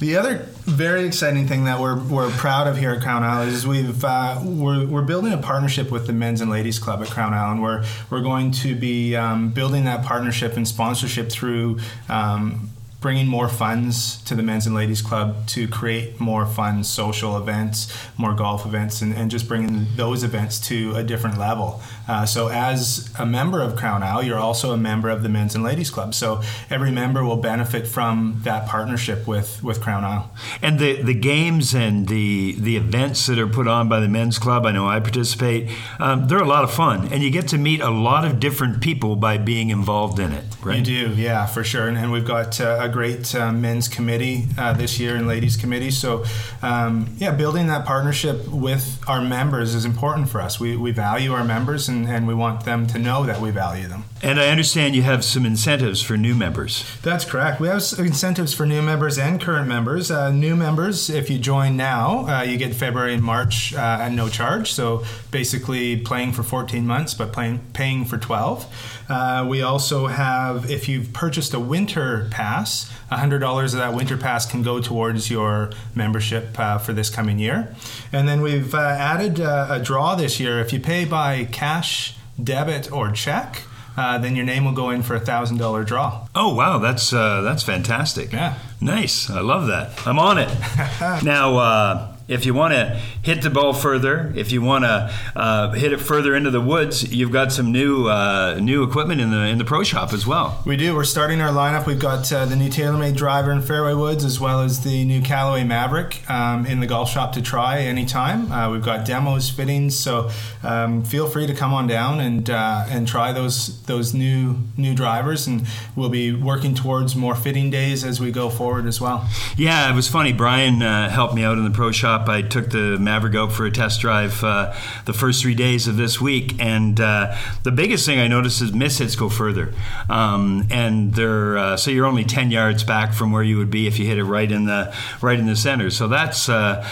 the 0.00 0.16
other 0.18 0.48
very 0.78 1.04
exciting 1.06 1.48
thing 1.48 1.64
that 1.64 1.80
we're, 1.80 1.98
we're 1.98 2.30
proud 2.30 2.68
of 2.68 2.78
here 2.78 2.92
at 2.92 3.02
Crown 3.02 3.24
Isle 3.24 3.48
is 3.48 3.66
we've 3.66 4.04
uh, 4.04 4.40
we're, 4.44 4.86
we're 4.86 5.02
building 5.02 5.32
a 5.32 5.38
partnership 5.38 5.90
with 5.90 6.06
the 6.06 6.12
Men's 6.12 6.40
and 6.40 6.52
Ladies 6.52 6.78
Club 6.78 7.02
at 7.02 7.08
Crown 7.08 7.34
Isle. 7.34 7.60
We're 7.60 7.84
we're 8.10 8.20
going 8.20 8.52
to 8.52 8.76
be 8.76 9.16
um, 9.16 9.50
building 9.50 9.86
that 9.86 10.04
partnership 10.04 10.56
and 10.56 10.68
sponsorship 10.68 11.32
through. 11.32 11.80
Um, 12.08 12.67
bringing 13.00 13.26
more 13.28 13.48
funds 13.48 14.20
to 14.22 14.34
the 14.34 14.42
men's 14.42 14.66
and 14.66 14.74
ladies 14.74 15.00
club 15.00 15.46
to 15.46 15.68
create 15.68 16.18
more 16.18 16.44
fun 16.44 16.82
social 16.82 17.36
events 17.36 17.92
more 18.16 18.34
golf 18.34 18.66
events 18.66 19.00
and, 19.00 19.14
and 19.14 19.30
just 19.30 19.46
bringing 19.46 19.86
those 19.94 20.24
events 20.24 20.58
to 20.58 20.94
a 20.96 21.04
different 21.04 21.38
level. 21.38 21.80
Uh, 22.08 22.26
so 22.26 22.48
as 22.48 23.12
a 23.18 23.24
member 23.26 23.60
of 23.60 23.76
crown 23.76 24.02
isle 24.02 24.22
you're 24.22 24.38
also 24.38 24.72
a 24.72 24.76
member 24.76 25.08
of 25.08 25.22
the 25.22 25.28
men's 25.28 25.54
and 25.54 25.62
ladies 25.62 25.90
club. 25.90 26.14
So 26.14 26.42
every 26.70 26.90
member 26.90 27.24
will 27.24 27.36
benefit 27.36 27.86
from 27.86 28.40
that 28.42 28.66
partnership 28.66 29.26
with 29.26 29.62
with 29.62 29.80
crown 29.80 30.04
isle. 30.04 30.32
And 30.60 30.78
the 30.78 31.02
the 31.02 31.14
games 31.14 31.74
and 31.74 32.08
the 32.08 32.56
the 32.58 32.76
events 32.76 33.26
that 33.26 33.38
are 33.38 33.46
put 33.46 33.68
on 33.68 33.88
by 33.88 34.00
the 34.00 34.08
men's 34.08 34.38
club 34.38 34.66
i 34.66 34.72
know 34.72 34.86
i 34.86 34.98
participate 35.00 35.70
um, 35.98 36.26
they're 36.28 36.38
a 36.38 36.48
lot 36.48 36.64
of 36.64 36.72
fun. 36.72 37.08
And 37.12 37.22
you 37.22 37.30
get 37.30 37.48
to 37.48 37.58
meet 37.58 37.80
a 37.80 37.90
lot 37.90 38.24
of 38.24 38.40
different 38.40 38.80
people 38.80 39.14
by 39.16 39.38
being 39.38 39.70
involved 39.70 40.18
in 40.18 40.32
it 40.32 40.44
right 40.68 40.78
you 40.78 41.08
do 41.08 41.14
yeah 41.14 41.44
for 41.46 41.64
sure 41.64 41.88
and, 41.88 41.98
and 41.98 42.10
we've 42.12 42.26
got 42.26 42.60
uh, 42.60 42.86
great 42.88 43.34
uh, 43.34 43.52
men's 43.52 43.88
committee 43.88 44.46
uh, 44.56 44.72
this 44.72 44.98
year 44.98 45.16
and 45.16 45.26
ladies 45.26 45.56
committee. 45.56 45.90
So, 45.90 46.24
um, 46.62 47.14
yeah, 47.18 47.32
building 47.32 47.66
that 47.66 47.84
partnership 47.84 48.48
with 48.48 49.00
our 49.06 49.20
members 49.20 49.74
is 49.74 49.84
important 49.84 50.28
for 50.28 50.40
us. 50.40 50.58
We, 50.58 50.76
we 50.76 50.92
value 50.92 51.32
our 51.32 51.44
members 51.44 51.88
and, 51.88 52.08
and 52.08 52.26
we 52.26 52.34
want 52.34 52.64
them 52.64 52.86
to 52.88 52.98
know 52.98 53.24
that 53.24 53.40
we 53.40 53.50
value 53.50 53.88
them. 53.88 54.04
And 54.20 54.40
I 54.40 54.48
understand 54.48 54.96
you 54.96 55.02
have 55.02 55.24
some 55.24 55.46
incentives 55.46 56.02
for 56.02 56.16
new 56.16 56.34
members. 56.34 56.84
That's 57.02 57.24
correct. 57.24 57.60
We 57.60 57.68
have 57.68 57.82
incentives 57.98 58.52
for 58.52 58.66
new 58.66 58.82
members 58.82 59.16
and 59.16 59.40
current 59.40 59.68
members. 59.68 60.10
Uh, 60.10 60.32
new 60.32 60.56
members, 60.56 61.08
if 61.08 61.30
you 61.30 61.38
join 61.38 61.76
now, 61.76 62.26
uh, 62.26 62.42
you 62.42 62.56
get 62.56 62.74
February 62.74 63.14
and 63.14 63.22
March 63.22 63.74
uh, 63.74 63.98
at 64.00 64.12
no 64.12 64.28
charge. 64.28 64.72
So 64.72 65.04
basically 65.30 65.96
playing 65.98 66.32
for 66.32 66.42
14 66.42 66.84
months, 66.84 67.14
but 67.14 67.32
playing, 67.32 67.60
paying 67.74 68.04
for 68.04 68.18
12. 68.18 69.04
Uh, 69.08 69.46
we 69.48 69.62
also 69.62 70.08
have, 70.08 70.57
if 70.64 70.88
you've 70.88 71.12
purchased 71.12 71.54
a 71.54 71.60
winter 71.60 72.28
pass, 72.30 72.90
$100 73.10 73.64
of 73.64 73.72
that 73.72 73.94
winter 73.94 74.16
pass 74.16 74.46
can 74.46 74.62
go 74.62 74.80
towards 74.80 75.30
your 75.30 75.70
membership 75.94 76.58
uh, 76.58 76.78
for 76.78 76.92
this 76.92 77.10
coming 77.10 77.38
year. 77.38 77.74
And 78.12 78.26
then 78.28 78.40
we've 78.40 78.74
uh, 78.74 78.78
added 78.78 79.40
uh, 79.40 79.66
a 79.70 79.80
draw 79.80 80.14
this 80.14 80.38
year. 80.40 80.60
If 80.60 80.72
you 80.72 80.80
pay 80.80 81.04
by 81.04 81.44
cash, 81.46 82.14
debit, 82.42 82.90
or 82.92 83.10
check, 83.10 83.62
uh, 83.96 84.18
then 84.18 84.36
your 84.36 84.44
name 84.44 84.64
will 84.64 84.72
go 84.72 84.90
in 84.90 85.02
for 85.02 85.16
a 85.16 85.20
thousand 85.20 85.56
dollar 85.56 85.82
draw. 85.82 86.28
Oh 86.34 86.54
wow, 86.54 86.78
that's 86.78 87.12
uh, 87.12 87.40
that's 87.40 87.64
fantastic. 87.64 88.32
Yeah, 88.32 88.56
nice. 88.80 89.28
I 89.28 89.40
love 89.40 89.66
that. 89.66 90.06
I'm 90.06 90.18
on 90.20 90.38
it 90.38 90.48
now. 91.24 92.17
If 92.28 92.44
you 92.44 92.52
want 92.52 92.74
to 92.74 93.00
hit 93.22 93.40
the 93.40 93.48
ball 93.48 93.72
further, 93.72 94.32
if 94.36 94.52
you 94.52 94.60
want 94.60 94.84
to 94.84 95.10
uh, 95.34 95.72
hit 95.72 95.92
it 95.92 95.96
further 95.96 96.36
into 96.36 96.50
the 96.50 96.60
woods, 96.60 97.10
you've 97.10 97.32
got 97.32 97.52
some 97.52 97.72
new 97.72 98.06
uh, 98.08 98.58
new 98.60 98.82
equipment 98.82 99.22
in 99.22 99.30
the 99.30 99.46
in 99.46 99.56
the 99.56 99.64
pro 99.64 99.82
shop 99.82 100.12
as 100.12 100.26
well. 100.26 100.62
We 100.66 100.76
do. 100.76 100.94
We're 100.94 101.04
starting 101.04 101.40
our 101.40 101.50
lineup. 101.50 101.86
We've 101.86 101.98
got 101.98 102.30
uh, 102.30 102.44
the 102.44 102.54
new 102.54 102.68
TaylorMade 102.68 103.16
driver 103.16 103.50
in 103.50 103.62
fairway 103.62 103.94
woods, 103.94 104.26
as 104.26 104.38
well 104.38 104.60
as 104.60 104.84
the 104.84 105.06
new 105.06 105.22
Callaway 105.22 105.64
Maverick 105.64 106.28
um, 106.28 106.66
in 106.66 106.80
the 106.80 106.86
golf 106.86 107.08
shop 107.10 107.32
to 107.32 107.40
try 107.40 107.80
anytime. 107.80 108.52
Uh, 108.52 108.70
we've 108.70 108.84
got 108.84 109.06
demos, 109.06 109.48
fittings, 109.48 109.98
so 109.98 110.30
um, 110.62 111.02
feel 111.04 111.28
free 111.28 111.46
to 111.46 111.54
come 111.54 111.72
on 111.72 111.86
down 111.86 112.20
and 112.20 112.50
uh, 112.50 112.84
and 112.90 113.08
try 113.08 113.32
those 113.32 113.82
those 113.84 114.12
new 114.12 114.58
new 114.76 114.94
drivers, 114.94 115.46
and 115.46 115.66
we'll 115.96 116.10
be 116.10 116.34
working 116.34 116.74
towards 116.74 117.16
more 117.16 117.34
fitting 117.34 117.70
days 117.70 118.04
as 118.04 118.20
we 118.20 118.30
go 118.30 118.50
forward 118.50 118.84
as 118.84 119.00
well. 119.00 119.26
Yeah, 119.56 119.90
it 119.90 119.94
was 119.94 120.08
funny. 120.08 120.34
Brian 120.34 120.82
uh, 120.82 121.08
helped 121.08 121.34
me 121.34 121.42
out 121.42 121.56
in 121.56 121.64
the 121.64 121.70
pro 121.70 121.90
shop 121.90 122.17
I 122.26 122.40
took 122.40 122.70
the 122.70 122.96
Maverick 122.98 123.34
out 123.34 123.52
for 123.52 123.66
a 123.66 123.70
test 123.70 124.00
drive 124.00 124.42
uh, 124.42 124.74
the 125.04 125.12
first 125.12 125.42
three 125.42 125.54
days 125.54 125.86
of 125.86 125.98
this 125.98 126.22
week, 126.22 126.54
and 126.58 126.98
uh, 126.98 127.36
the 127.64 127.70
biggest 127.70 128.06
thing 128.06 128.18
I 128.18 128.28
noticed 128.28 128.62
is 128.62 128.72
miss 128.72 128.96
hits 128.96 129.14
go 129.14 129.28
further, 129.28 129.74
um, 130.08 130.66
and 130.70 131.12
they're 131.14 131.58
uh, 131.58 131.76
so 131.76 131.90
you're 131.90 132.06
only 132.06 132.24
ten 132.24 132.50
yards 132.50 132.82
back 132.82 133.12
from 133.12 133.30
where 133.30 133.42
you 133.42 133.58
would 133.58 133.70
be 133.70 133.86
if 133.86 133.98
you 133.98 134.06
hit 134.06 134.16
it 134.16 134.24
right 134.24 134.50
in 134.50 134.64
the 134.64 134.94
right 135.20 135.38
in 135.38 135.44
the 135.44 135.56
center. 135.56 135.90
So 135.90 136.08
that's 136.08 136.48
uh, 136.48 136.88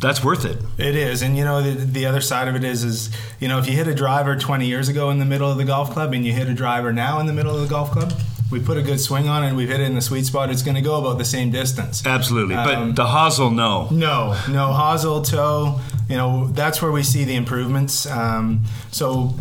that's 0.00 0.24
worth 0.24 0.44
it. 0.44 0.58
It 0.78 0.96
is, 0.96 1.22
and 1.22 1.36
you 1.36 1.44
know 1.44 1.62
the, 1.62 1.84
the 1.84 2.06
other 2.06 2.20
side 2.20 2.48
of 2.48 2.56
it 2.56 2.64
is 2.64 2.82
is 2.82 3.10
you 3.38 3.48
know 3.48 3.58
if 3.58 3.68
you 3.68 3.74
hit 3.74 3.86
a 3.86 3.94
driver 3.94 4.36
20 4.36 4.66
years 4.66 4.88
ago 4.88 5.10
in 5.10 5.18
the 5.18 5.24
middle 5.24 5.50
of 5.50 5.58
the 5.58 5.64
golf 5.64 5.90
club 5.90 6.12
and 6.12 6.24
you 6.26 6.32
hit 6.32 6.48
a 6.48 6.54
driver 6.54 6.92
now 6.92 7.20
in 7.20 7.26
the 7.26 7.32
middle 7.32 7.54
of 7.54 7.62
the 7.62 7.68
golf 7.68 7.90
club, 7.90 8.12
we 8.50 8.60
put 8.60 8.76
a 8.78 8.82
good 8.82 9.00
swing 9.00 9.28
on 9.28 9.44
it 9.44 9.48
and 9.48 9.56
we've 9.56 9.68
hit 9.68 9.80
it 9.80 9.84
in 9.84 9.94
the 9.94 10.00
sweet 10.00 10.24
spot, 10.24 10.50
it's 10.50 10.62
going 10.62 10.74
to 10.74 10.80
go 10.82 10.98
about 10.98 11.18
the 11.18 11.24
same 11.24 11.50
distance. 11.50 12.04
Absolutely. 12.06 12.54
But 12.54 12.74
um, 12.74 12.94
the 12.94 13.04
hosel, 13.04 13.54
no. 13.54 13.88
No, 13.90 14.38
no. 14.48 14.72
Hosel, 14.72 15.24
toe, 15.24 15.80
you 16.08 16.16
know, 16.16 16.46
that's 16.48 16.80
where 16.80 16.90
we 16.90 17.02
see 17.02 17.24
the 17.24 17.36
improvements. 17.36 18.06
Um, 18.06 18.64
so 18.90 19.34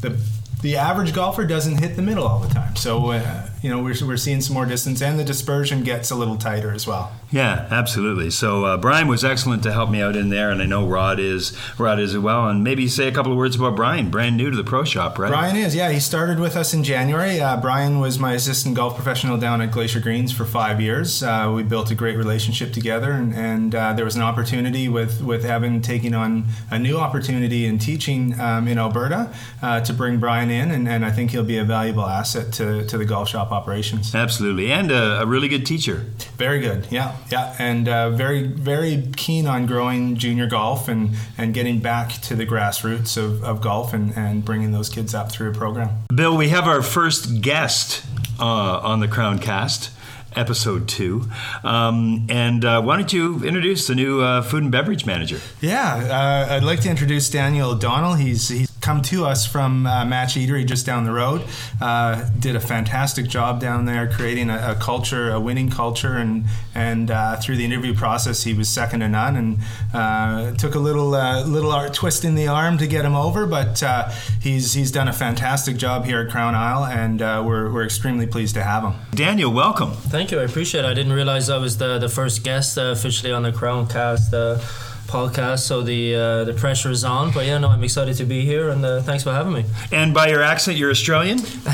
the 0.00 0.18
the 0.62 0.76
average 0.76 1.12
golfer 1.12 1.44
doesn't 1.44 1.76
hit 1.76 1.94
the 1.94 2.02
middle 2.02 2.26
all 2.26 2.38
the 2.38 2.48
time. 2.48 2.74
So, 2.74 3.10
uh, 3.10 3.48
you 3.64 3.70
know, 3.70 3.82
we're, 3.82 3.94
we're 4.06 4.18
seeing 4.18 4.42
some 4.42 4.52
more 4.52 4.66
distance 4.66 5.00
and 5.00 5.18
the 5.18 5.24
dispersion 5.24 5.82
gets 5.82 6.10
a 6.10 6.14
little 6.14 6.36
tighter 6.36 6.70
as 6.70 6.86
well. 6.86 7.10
Yeah, 7.30 7.66
absolutely. 7.70 8.30
So 8.30 8.64
uh, 8.64 8.76
Brian 8.76 9.08
was 9.08 9.24
excellent 9.24 9.62
to 9.62 9.72
help 9.72 9.90
me 9.90 10.00
out 10.00 10.14
in 10.14 10.28
there, 10.28 10.50
and 10.50 10.62
I 10.62 10.66
know 10.66 10.86
Rod 10.86 11.18
is 11.18 11.56
Rod 11.78 11.98
is 11.98 12.14
as 12.14 12.20
well. 12.20 12.46
And 12.46 12.62
maybe 12.62 12.86
say 12.86 13.08
a 13.08 13.12
couple 13.12 13.32
of 13.32 13.38
words 13.38 13.56
about 13.56 13.74
Brian, 13.74 14.10
brand 14.10 14.36
new 14.36 14.50
to 14.50 14.56
the 14.56 14.62
pro 14.62 14.84
shop, 14.84 15.18
right? 15.18 15.30
Brian 15.30 15.56
is, 15.56 15.74
yeah. 15.74 15.90
He 15.90 15.98
started 15.98 16.38
with 16.38 16.56
us 16.56 16.74
in 16.74 16.84
January. 16.84 17.40
Uh, 17.40 17.56
Brian 17.56 17.98
was 17.98 18.20
my 18.20 18.34
assistant 18.34 18.76
golf 18.76 18.94
professional 18.94 19.36
down 19.36 19.60
at 19.60 19.72
Glacier 19.72 19.98
Greens 19.98 20.30
for 20.30 20.44
five 20.44 20.80
years. 20.80 21.24
Uh, 21.24 21.50
we 21.52 21.64
built 21.64 21.90
a 21.90 21.94
great 21.96 22.16
relationship 22.16 22.72
together, 22.72 23.10
and, 23.10 23.34
and 23.34 23.74
uh, 23.74 23.92
there 23.94 24.04
was 24.04 24.14
an 24.14 24.22
opportunity 24.22 24.88
with 24.88 25.20
with 25.22 25.44
Evan 25.44 25.80
taking 25.82 26.14
on 26.14 26.44
a 26.70 26.78
new 26.78 26.98
opportunity 26.98 27.66
in 27.66 27.78
teaching 27.78 28.38
um, 28.38 28.68
in 28.68 28.78
Alberta 28.78 29.32
uh, 29.60 29.80
to 29.80 29.92
bring 29.92 30.20
Brian 30.20 30.50
in, 30.50 30.70
and, 30.70 30.86
and, 30.86 31.04
I 31.04 31.10
think 31.10 31.32
he'll 31.32 31.42
be 31.42 31.58
a 31.58 31.64
valuable 31.64 32.06
asset 32.06 32.52
to, 32.54 32.86
to 32.86 32.96
the 32.96 33.04
golf 33.04 33.28
shop 33.28 33.50
operations. 33.54 34.14
Absolutely, 34.14 34.72
and 34.72 34.90
a, 34.90 35.22
a 35.22 35.26
really 35.26 35.48
good 35.48 35.64
teacher. 35.64 36.06
Very 36.36 36.60
good, 36.60 36.86
yeah 36.90 37.16
yeah, 37.30 37.54
and 37.58 37.88
uh, 37.88 38.10
very 38.10 38.46
very 38.46 39.08
keen 39.16 39.46
on 39.46 39.66
growing 39.66 40.16
junior 40.16 40.46
golf 40.46 40.88
and 40.88 41.10
and 41.38 41.54
getting 41.54 41.80
back 41.80 42.12
to 42.22 42.34
the 42.34 42.46
grassroots 42.46 43.16
of, 43.16 43.42
of 43.44 43.60
golf 43.60 43.92
and, 43.92 44.16
and 44.16 44.44
bringing 44.44 44.72
those 44.72 44.88
kids 44.88 45.14
up 45.14 45.30
through 45.30 45.50
a 45.50 45.54
program. 45.54 45.90
Bill, 46.14 46.36
we 46.36 46.48
have 46.48 46.64
our 46.64 46.82
first 46.82 47.40
guest 47.40 48.04
uh, 48.38 48.44
on 48.44 49.00
the 49.00 49.08
Crown 49.08 49.38
Cast 49.38 49.90
episode 50.36 50.88
two. 50.88 51.28
Um, 51.62 52.26
and 52.28 52.64
uh, 52.64 52.82
why 52.82 52.96
don't 52.96 53.12
you 53.12 53.44
introduce 53.44 53.86
the 53.86 53.94
new 53.94 54.20
uh, 54.20 54.42
food 54.42 54.64
and 54.64 54.72
beverage 54.72 55.06
manager? 55.06 55.38
Yeah, 55.60 55.94
uh, 55.94 56.54
I'd 56.54 56.64
like 56.64 56.80
to 56.80 56.90
introduce 56.90 57.30
Daniel 57.30 57.70
O'Donnell. 57.70 58.14
He's, 58.14 58.48
he's 58.48 58.70
come 58.84 59.00
to 59.00 59.24
us 59.24 59.46
from 59.46 59.86
uh, 59.86 60.04
Match 60.04 60.34
Eatery 60.34 60.66
just 60.66 60.84
down 60.84 61.04
the 61.04 61.12
road. 61.12 61.42
Uh, 61.80 62.28
did 62.38 62.54
a 62.54 62.60
fantastic 62.60 63.26
job 63.26 63.58
down 63.58 63.86
there 63.86 64.06
creating 64.06 64.50
a, 64.50 64.72
a 64.72 64.74
culture, 64.74 65.30
a 65.30 65.40
winning 65.40 65.70
culture, 65.70 66.18
and 66.18 66.44
and 66.74 67.10
uh, 67.10 67.36
through 67.36 67.56
the 67.56 67.64
interview 67.64 67.94
process, 67.94 68.44
he 68.44 68.52
was 68.52 68.68
second 68.68 69.00
to 69.00 69.08
none. 69.08 69.36
And 69.36 69.58
uh, 69.94 70.52
took 70.56 70.74
a 70.74 70.78
little 70.78 71.14
uh, 71.14 71.46
little 71.46 71.72
art 71.72 71.94
twist 71.94 72.26
in 72.26 72.34
the 72.34 72.46
arm 72.46 72.76
to 72.76 72.86
get 72.86 73.06
him 73.06 73.14
over, 73.14 73.46
but 73.46 73.82
uh, 73.82 74.10
he's 74.42 74.74
he's 74.74 74.92
done 74.92 75.08
a 75.08 75.14
fantastic 75.14 75.78
job 75.78 76.04
here 76.04 76.20
at 76.20 76.30
Crown 76.30 76.54
Isle, 76.54 76.84
and 76.84 77.20
we're 77.20 77.72
we're 77.72 77.84
extremely 77.84 78.26
pleased 78.26 78.54
to 78.56 78.62
have 78.62 78.82
him. 78.84 78.92
Daniel, 79.14 79.50
welcome. 79.50 79.92
Thank 79.92 80.30
you. 80.30 80.38
I 80.40 80.42
appreciate 80.42 80.84
it. 80.84 80.88
I 80.88 80.92
didn't 80.92 81.14
realize 81.14 81.48
I 81.48 81.56
was 81.56 81.78
the 81.78 81.98
the 81.98 82.10
first 82.10 82.44
guest 82.44 82.76
officially 82.76 83.32
on 83.32 83.44
the 83.44 83.52
Crown 83.52 83.86
Cast 83.88 84.34
podcast, 85.06 85.60
so 85.60 85.82
the 85.82 86.14
uh, 86.14 86.44
the 86.44 86.54
pressure 86.54 86.90
is 86.90 87.04
on. 87.04 87.32
But 87.32 87.46
yeah, 87.46 87.58
no, 87.58 87.68
I'm 87.68 87.82
excited 87.84 88.16
to 88.16 88.24
be 88.24 88.44
here, 88.44 88.70
and 88.70 88.84
uh, 88.84 89.02
thanks 89.02 89.22
for 89.22 89.32
having 89.32 89.52
me. 89.52 89.64
And 89.92 90.12
by 90.12 90.28
your 90.28 90.42
accent, 90.42 90.76
you're 90.76 90.90
Australian. 90.90 91.38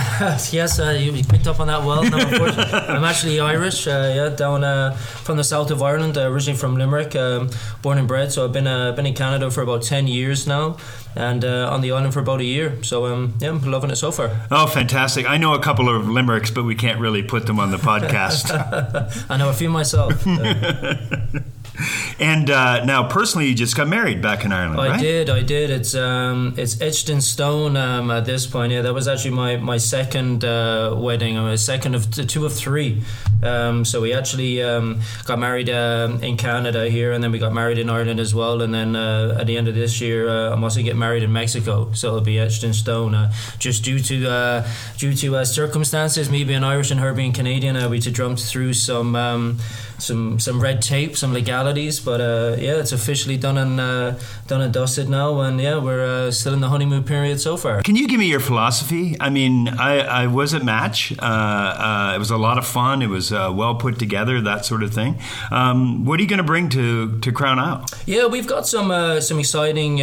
yes, 0.50 0.78
uh, 0.78 0.90
you 0.90 1.12
picked 1.25 1.46
up 1.46 1.60
on 1.60 1.68
that 1.68 1.84
well. 1.84 2.02
No, 2.02 2.18
I'm 2.96 3.04
actually 3.04 3.40
Irish. 3.40 3.87
Uh, 3.87 4.12
yeah, 4.14 4.28
down 4.28 4.64
uh, 4.64 4.92
from 4.94 5.37
the 5.37 5.44
south 5.44 5.70
of 5.70 5.82
Ireland, 5.82 6.18
uh, 6.18 6.22
originally 6.22 6.58
from 6.58 6.76
Limerick, 6.76 7.16
um, 7.16 7.50
born 7.82 7.99
and 7.99 8.08
bred. 8.08 8.32
So 8.32 8.44
I've 8.44 8.52
been 8.52 8.64
been 8.94 9.06
in 9.06 9.14
Canada 9.14 9.50
for 9.50 9.62
about 9.62 9.82
ten 9.82 10.06
years 10.06 10.46
now. 10.46 10.76
And 11.16 11.44
on 11.44 11.80
the 11.80 11.90
island 11.90 12.14
for 12.14 12.20
about 12.20 12.38
a 12.38 12.44
year, 12.44 12.80
so 12.84 13.06
um, 13.06 13.34
yeah, 13.40 13.49
I'm 13.49 13.60
loving 13.62 13.90
it 13.90 13.96
so 13.96 14.12
far. 14.12 14.30
Oh, 14.49 14.68
fantastic! 14.68 15.28
I 15.28 15.38
know 15.38 15.54
a 15.54 15.58
couple 15.60 15.88
of 15.88 16.08
limericks, 16.08 16.52
but 16.52 16.62
we 16.62 16.76
can't 16.76 17.00
really 17.00 17.25
put 17.25 17.46
them 17.46 17.58
on 17.58 17.72
the 17.72 17.78
podcast. 17.78 18.46
I 19.28 19.37
know 19.37 19.49
a 19.49 19.52
few 19.52 19.70
myself. 19.70 20.25
And 22.18 22.50
uh, 22.50 22.84
now, 22.84 23.08
personally, 23.08 23.49
you 23.49 23.54
just 23.54 23.76
got 23.76 23.88
married 23.88 24.22
back 24.22 24.44
in 24.44 24.52
Ireland. 24.52 24.80
I 24.80 24.88
right? 24.90 25.00
did. 25.00 25.30
I 25.30 25.42
did. 25.42 25.70
It's 25.70 25.94
um, 25.94 26.54
it's 26.56 26.80
etched 26.80 27.08
in 27.08 27.20
stone 27.20 27.76
um, 27.76 28.10
at 28.10 28.25
this 28.25 28.46
point. 28.46 28.72
Yeah, 28.72 28.82
that 28.82 28.94
was 28.94 29.08
actually 29.08 29.32
my 29.32 29.56
my 29.56 29.76
second 29.76 30.44
uh, 30.44 30.94
wedding. 30.96 31.38
I 31.38 31.50
was 31.50 31.64
second 31.64 31.94
of 31.94 32.10
two 32.10 32.46
of 32.46 32.52
three. 32.52 33.02
Um, 33.42 33.84
so 33.84 34.00
we 34.00 34.12
actually 34.12 34.62
um, 34.62 35.00
got 35.25 35.38
married 35.38 35.70
uh, 35.70 36.18
in 36.20 36.37
Canada 36.37 36.90
here, 36.90 37.12
and 37.12 37.25
then 37.25 37.32
we 37.32 37.38
got 37.38 37.52
married 37.54 37.78
in 37.78 37.88
Ireland 37.88 38.20
as 38.20 38.34
well. 38.34 38.60
And 38.62 38.75
then 38.75 38.96
uh, 38.96 39.38
at 39.40 39.46
the 39.46 39.56
end 39.56 39.68
of 39.68 39.75
this 39.75 40.00
year, 40.00 40.28
uh, 40.28 40.52
I'm 40.52 40.62
also 40.62 40.82
getting 40.82 40.99
married 40.99 41.22
in 41.22 41.32
Mexico. 41.32 41.92
So 41.92 42.08
it'll 42.08 42.20
be 42.20 42.38
etched 42.38 42.64
in 42.64 42.75
stone, 42.75 43.14
uh, 43.14 43.32
just 43.58 43.84
due 43.84 43.99
to 44.00 44.64
due 44.99 45.14
to 45.14 45.44
circumstances. 45.44 46.30
Me 46.30 46.44
being 46.44 46.64
Irish 46.64 46.90
and 46.90 47.00
her 47.00 47.14
being 47.14 47.32
Canadian, 47.32 47.90
we 47.90 48.00
to 48.00 48.10
jump 48.10 48.38
through 48.38 48.75
some. 48.75 49.16
Um, 49.16 49.58
some 50.00 50.40
some 50.40 50.61
red 50.61 50.83
tape, 50.83 51.16
some 51.16 51.33
legalities, 51.33 52.00
but 52.00 52.21
uh, 52.21 52.57
yeah, 52.59 52.76
it's 52.76 52.92
officially 52.92 53.37
done 53.37 53.59
and 53.59 53.80
uh, 53.80 54.14
done 54.47 54.61
and 54.61 54.73
dusted 54.73 55.09
now, 55.09 55.40
and 55.40 55.61
yeah, 55.61 55.78
we're 55.78 56.04
uh, 56.04 56.30
still 56.30 56.54
in 56.54 56.61
the 56.61 56.69
honeymoon 56.69 57.04
period 57.04 57.40
so 57.40 57.57
far. 57.57 57.83
Can 57.83 57.97
you 57.97 58.09
give 58.09 58.19
me 58.19 58.26
your 58.26 58.40
philosophy? 58.40 59.16
I 59.21 59.30
mean, 59.30 59.69
I, 59.69 60.00
I 60.00 60.26
was 60.26 60.54
at 60.54 60.64
Match. 60.64 61.12
Uh, 61.19 61.25
uh, 61.25 62.12
it 62.14 62.19
was 62.19 62.30
a 62.30 62.37
lot 62.37 62.59
of 62.59 62.66
fun. 62.66 63.02
It 63.02 63.09
was 63.09 63.33
uh, 63.33 63.52
well 63.54 63.75
put 63.75 63.99
together, 63.99 64.40
that 64.40 64.64
sort 64.64 64.83
of 64.83 64.92
thing. 64.92 65.19
Um, 65.50 66.04
what 66.04 66.19
are 66.19 66.23
you 66.23 66.28
going 66.28 66.38
to 66.38 66.45
bring 66.45 66.69
to 66.71 67.19
to 67.21 67.33
Crown 67.33 67.59
Isle? 67.59 67.85
Yeah, 68.07 68.26
we've 68.26 68.47
got 68.47 68.66
some 68.66 68.90
some 69.21 69.38
exciting 69.38 69.99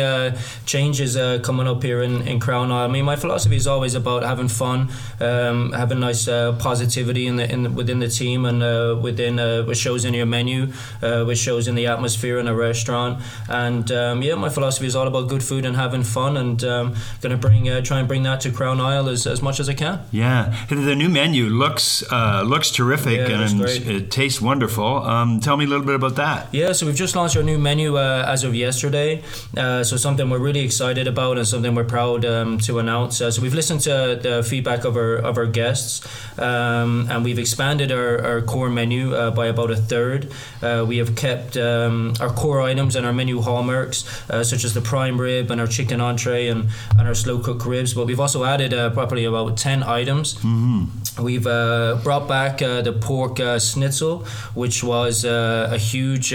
changes 0.66 1.16
coming 1.42 1.68
up 1.68 1.84
here 1.84 2.02
in, 2.02 2.28
in 2.28 2.40
Crown 2.40 2.72
Isle. 2.72 2.86
I 2.86 2.88
mean, 2.88 3.06
my 3.06 3.16
philosophy 3.16 3.56
is 3.56 3.68
always 3.68 3.96
about 3.96 4.24
having 4.24 4.48
fun, 4.48 4.90
um, 5.20 5.72
having 5.74 6.00
nice 6.00 6.26
positivity 6.26 7.28
in 7.28 7.38
the, 7.38 7.52
in 7.52 7.64
the, 7.64 7.70
within 7.70 8.00
the 8.00 8.08
team 8.08 8.46
and 8.46 9.02
within 9.02 9.38
which 9.66 9.87
shows 9.88 10.04
in 10.04 10.14
your 10.14 10.26
menu, 10.26 10.60
uh, 11.02 11.24
which 11.24 11.40
shows 11.48 11.68
in 11.70 11.76
the 11.76 11.88
atmosphere 11.88 12.38
in 12.40 12.48
a 12.48 12.56
restaurant. 12.70 13.14
And 13.48 13.90
um, 13.92 14.22
yeah, 14.22 14.36
my 14.36 14.50
philosophy 14.50 14.88
is 14.92 14.96
all 14.96 15.08
about 15.08 15.30
good 15.30 15.44
food 15.44 15.64
and 15.66 15.76
having 15.76 16.04
fun, 16.04 16.36
and 16.36 16.62
um, 16.64 16.96
going 17.22 17.32
to 17.32 17.42
bring 17.48 17.70
uh, 17.70 17.82
try 17.82 18.00
and 18.00 18.08
bring 18.08 18.24
that 18.24 18.42
to 18.42 18.52
Crown 18.52 18.82
Isle 18.82 19.08
as, 19.10 19.26
as 19.26 19.42
much 19.42 19.60
as 19.62 19.70
I 19.70 19.74
can. 19.74 19.96
Yeah, 20.12 20.54
the 20.70 20.96
new 20.96 21.10
menu 21.10 21.46
looks 21.46 22.04
uh, 22.12 22.44
looks 22.46 22.70
terrific 22.72 23.20
yeah, 23.30 23.48
and 23.48 23.62
it 23.62 24.12
tastes 24.12 24.42
wonderful. 24.42 24.92
Um, 25.14 25.40
tell 25.40 25.58
me 25.58 25.66
a 25.66 25.68
little 25.68 25.86
bit 25.86 25.96
about 25.96 26.16
that. 26.16 26.48
Yeah, 26.52 26.74
so 26.74 26.86
we've 26.86 26.96
just 26.96 27.16
launched 27.16 27.38
our 27.38 27.44
new 27.44 27.58
menu 27.58 27.98
uh, 27.98 28.26
as 28.28 28.44
of 28.44 28.54
yesterday. 28.54 29.24
Uh, 29.56 29.84
so 29.84 29.96
something 29.98 30.30
we're 30.30 30.46
really 30.50 30.66
excited 30.70 31.08
about 31.08 31.38
and 31.38 31.48
something 31.48 31.74
we're 31.76 31.92
proud 31.98 32.26
um, 32.26 32.58
to 32.68 32.80
announce. 32.80 33.22
Uh, 33.22 33.32
so 33.32 33.42
we've 33.42 33.54
listened 33.54 33.82
to 33.82 34.20
the 34.22 34.44
feedback 34.44 34.84
of 34.84 34.98
our 34.98 35.16
of 35.30 35.38
our 35.38 35.46
guests, 35.46 35.94
um, 36.38 37.08
and 37.10 37.24
we've 37.24 37.40
expanded 37.40 37.92
our, 37.92 38.14
our 38.30 38.42
core 38.42 38.70
menu 38.70 39.16
by 39.32 39.48
about 39.48 39.72
a 39.72 39.77
third. 39.78 40.32
Uh, 40.62 40.86
we 40.88 40.98
have 40.98 41.16
kept 41.16 41.58
um, 41.58 42.14
our 42.20 42.30
core 42.30 42.62
items 42.62 42.96
and 42.96 43.06
our 43.06 43.14
menu 43.14 43.42
hallmarks, 43.42 44.06
uh, 44.30 44.44
such 44.44 44.64
as 44.64 44.74
the 44.74 44.82
prime 44.82 45.20
rib 45.20 45.52
and 45.52 45.62
our 45.62 45.68
chicken 45.68 46.02
entree 46.02 46.48
and, 46.48 46.70
and 46.98 47.08
our 47.08 47.16
slow 47.16 47.40
cooked 47.40 47.66
ribs. 47.66 47.94
But 47.94 48.08
we've 48.08 48.20
also 48.20 48.44
added 48.44 48.74
uh, 48.74 48.90
probably 48.92 49.26
about 49.26 49.58
10 49.58 49.84
items. 49.84 50.36
Mm-hmm. 50.36 51.24
We've 51.24 51.48
uh, 51.48 52.00
brought 52.04 52.28
back 52.28 52.62
uh, 52.62 52.82
the 52.82 52.94
pork 52.94 53.40
uh, 53.40 53.60
schnitzel, 53.60 54.26
which 54.54 54.84
was 54.84 55.26
a 55.26 55.78
huge 55.78 56.30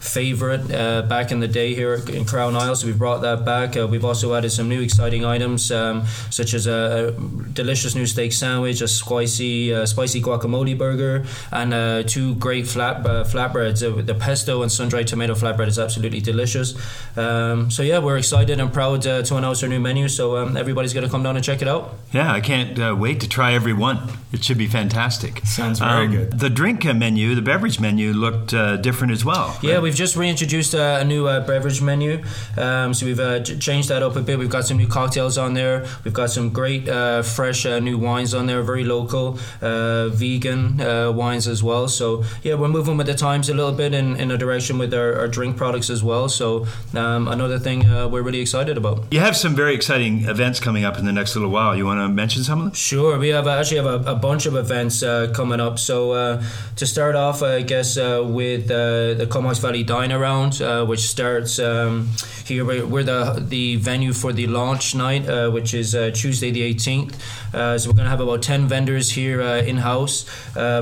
favorite 0.00 0.68
back 1.08 1.32
in 1.32 1.40
the 1.40 1.48
day 1.48 1.74
here 1.74 1.94
in 1.94 2.24
Crown 2.24 2.56
Isle. 2.56 2.76
So 2.76 2.86
we've 2.86 2.98
brought 2.98 3.22
that 3.22 3.44
back. 3.44 3.74
we've 3.74 4.04
also 4.04 4.34
added 4.34 4.50
some 4.50 4.68
new 4.68 4.82
exciting 4.82 5.24
items, 5.24 5.72
um, 5.72 6.06
such 6.30 6.54
as 6.54 6.66
a, 6.66 7.14
a, 7.16 7.48
delicious 7.52 7.94
new 7.94 8.06
steak 8.06 8.32
sandwich, 8.32 8.80
a 8.80 8.88
spicy, 8.88 9.86
spicy 9.86 10.22
guacamole 10.22 10.76
burger, 10.76 11.24
and 11.50 12.08
two 12.08 12.36
great 12.48 12.66
flat 12.66 13.04
uh, 13.04 13.24
flatbreads. 13.24 13.80
Uh, 13.84 14.00
the 14.00 14.14
pesto 14.14 14.62
and 14.62 14.72
sun 14.72 14.88
dried 14.88 15.06
tomato 15.06 15.34
flatbread 15.34 15.68
is 15.68 15.78
absolutely 15.78 16.18
delicious. 16.18 16.74
Um, 17.14 17.70
so 17.70 17.82
yeah, 17.82 17.98
we're 17.98 18.16
excited 18.16 18.58
and 18.58 18.72
proud 18.72 19.06
uh, 19.06 19.22
to 19.24 19.36
announce 19.36 19.62
our 19.62 19.68
new 19.68 19.78
menu. 19.78 20.08
So 20.08 20.38
um, 20.38 20.56
everybody's 20.56 20.94
going 20.94 21.04
to 21.04 21.10
come 21.10 21.22
down 21.22 21.36
and 21.36 21.44
check 21.44 21.60
it 21.60 21.68
out. 21.68 21.94
Yeah, 22.10 22.32
I 22.32 22.40
can't 22.40 22.78
uh, 22.78 22.96
wait 22.98 23.20
to 23.20 23.28
try 23.28 23.52
every 23.52 23.74
one. 23.74 23.98
It 24.32 24.42
should 24.44 24.56
be 24.56 24.66
fantastic. 24.66 25.44
Sounds 25.44 25.78
very 25.78 26.06
um, 26.06 26.12
good. 26.12 26.40
The 26.40 26.48
drink 26.48 26.86
menu, 26.86 27.34
the 27.34 27.42
beverage 27.42 27.80
menu, 27.80 28.14
looked 28.14 28.54
uh, 28.54 28.78
different 28.78 29.12
as 29.12 29.26
well. 29.26 29.58
Yeah, 29.62 29.80
we've 29.80 29.94
just 29.94 30.16
reintroduced 30.16 30.74
uh, 30.74 31.02
a 31.02 31.04
new 31.04 31.24
beverage 31.24 31.82
menu. 31.82 32.24
Um, 32.56 32.94
so 32.94 33.04
we've 33.04 33.60
changed 33.60 33.90
that 33.90 34.02
up 34.02 34.16
a 34.16 34.22
bit. 34.22 34.38
We've 34.38 34.48
got 34.48 34.64
some 34.64 34.78
new 34.78 34.88
cocktails 34.88 35.36
on 35.36 35.52
there. 35.52 35.84
We've 36.02 36.14
got 36.14 36.30
some 36.30 36.48
great 36.48 36.86
fresh 37.24 37.66
new 37.66 37.98
wines 37.98 38.32
on 38.32 38.46
there, 38.46 38.62
very 38.62 38.84
local, 38.84 39.38
vegan 39.60 40.78
wines 41.14 41.46
as 41.46 41.62
well. 41.62 41.88
So 41.88 42.24
yeah, 42.42 42.54
we're 42.54 42.68
moving 42.68 42.96
with 42.96 43.06
the 43.06 43.14
times 43.14 43.48
a 43.48 43.54
little 43.54 43.72
bit 43.72 43.94
in, 43.94 44.16
in 44.16 44.30
a 44.30 44.38
direction 44.38 44.78
with 44.78 44.94
our, 44.94 45.14
our 45.18 45.28
drink 45.28 45.56
products 45.56 45.90
as 45.90 46.02
well. 46.02 46.28
So 46.28 46.66
um, 46.94 47.28
another 47.28 47.58
thing 47.58 47.86
uh, 47.86 48.08
we're 48.08 48.22
really 48.22 48.40
excited 48.40 48.76
about. 48.76 49.04
You 49.10 49.20
have 49.20 49.36
some 49.36 49.54
very 49.54 49.74
exciting 49.74 50.24
events 50.24 50.60
coming 50.60 50.84
up 50.84 50.98
in 50.98 51.04
the 51.04 51.12
next 51.12 51.34
little 51.34 51.50
while. 51.50 51.76
You 51.76 51.84
want 51.84 52.00
to 52.00 52.08
mention 52.08 52.42
some 52.44 52.60
of 52.60 52.64
them? 52.66 52.74
Sure. 52.74 53.18
We 53.18 53.28
have 53.28 53.46
uh, 53.46 53.58
actually 53.58 53.78
have 53.78 53.86
a, 53.86 54.12
a 54.12 54.14
bunch 54.14 54.46
of 54.46 54.54
events 54.56 55.02
uh, 55.02 55.32
coming 55.34 55.60
up. 55.60 55.78
So 55.78 56.12
uh, 56.12 56.42
to 56.76 56.86
start 56.86 57.14
off, 57.14 57.42
I 57.42 57.62
guess 57.62 57.96
uh, 57.96 58.24
with 58.26 58.70
uh, 58.70 59.14
the 59.14 59.26
Comox 59.28 59.58
Valley 59.58 59.82
Dine 59.82 60.12
Around, 60.12 60.58
which 60.88 61.00
starts 61.00 61.58
um, 61.58 62.08
here. 62.44 62.64
We're 62.64 63.02
the 63.02 63.44
the 63.46 63.76
venue 63.76 64.12
for 64.12 64.32
the 64.32 64.46
launch 64.46 64.94
night, 64.94 65.24
which 65.52 65.74
is 65.74 65.92
Tuesday 66.14 66.50
the 66.50 66.74
18th. 66.74 67.14
so 67.52 67.88
we're 67.88 67.94
going 67.94 68.04
to 68.04 68.10
have 68.10 68.20
about 68.20 68.42
10 68.42 68.68
vendors 68.68 69.10
here 69.10 69.40
in 69.40 69.78
house 69.78 70.24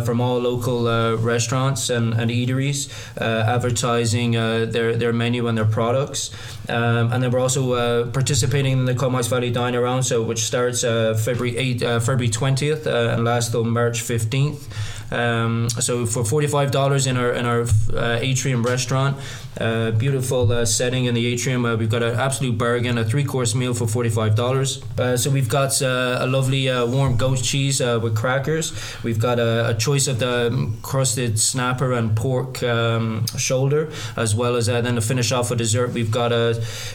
from 0.04 0.20
all 0.20 0.38
local 0.38 1.16
restaurants 1.36 1.82
and, 1.96 2.06
and 2.20 2.28
eateries 2.30 2.80
uh, 3.20 3.54
advertising 3.56 4.30
uh, 4.36 4.64
their, 4.74 4.90
their 5.02 5.12
menu 5.12 5.42
and 5.48 5.56
their 5.58 5.70
products. 5.78 6.22
Um, 6.68 7.12
and 7.12 7.22
then 7.22 7.30
we're 7.30 7.40
also 7.40 7.72
uh, 7.72 8.10
participating 8.10 8.72
in 8.72 8.84
the 8.84 8.94
Comox 8.94 9.28
Valley 9.28 9.50
Dine 9.50 9.74
Around, 9.74 10.02
so 10.02 10.22
which 10.22 10.40
starts 10.40 10.82
February 10.82 11.56
8, 11.56 11.80
February 11.80 12.28
20th 12.28 12.86
and 12.86 13.24
lasts 13.24 13.50
till 13.50 13.64
March 13.64 14.02
15th. 14.02 14.68
Um, 15.10 15.70
so 15.70 16.04
for 16.04 16.24
forty 16.24 16.46
five 16.46 16.70
dollars 16.70 17.06
in 17.06 17.16
our 17.16 17.32
in 17.32 17.46
our 17.46 17.62
uh, 17.94 18.18
atrium 18.20 18.64
restaurant, 18.64 19.16
uh, 19.60 19.92
beautiful 19.92 20.50
uh, 20.50 20.64
setting 20.64 21.04
in 21.04 21.14
the 21.14 21.26
atrium. 21.26 21.64
Uh, 21.64 21.76
we've 21.76 21.90
got 21.90 22.02
an 22.02 22.18
absolute 22.18 22.58
bargain, 22.58 22.98
a 22.98 23.04
three 23.04 23.24
course 23.24 23.54
meal 23.54 23.72
for 23.72 23.86
forty 23.86 24.08
five 24.08 24.34
dollars. 24.34 24.82
Uh, 24.98 25.16
so 25.16 25.30
we've 25.30 25.48
got 25.48 25.80
uh, 25.80 26.18
a 26.20 26.26
lovely 26.26 26.66
warm 26.86 27.16
goat 27.16 27.38
cheese 27.42 27.80
with 27.80 28.16
crackers. 28.16 28.72
We've 29.04 29.20
got 29.20 29.38
a, 29.38 29.70
a, 29.70 29.74
choice 29.74 30.08
of 30.08 30.18
the 30.18 30.72
crusted 30.82 31.38
snapper 31.38 31.92
and 31.92 32.16
pork 32.16 32.62
um, 32.62 33.26
shoulder, 33.38 33.92
as 34.16 34.34
well 34.34 34.56
as 34.56 34.66
then 34.66 34.96
to 34.96 35.00
finish 35.00 35.30
off 35.30 35.50
with 35.50 35.58
dessert, 35.58 35.92
we've 35.92 36.10
got 36.10 36.32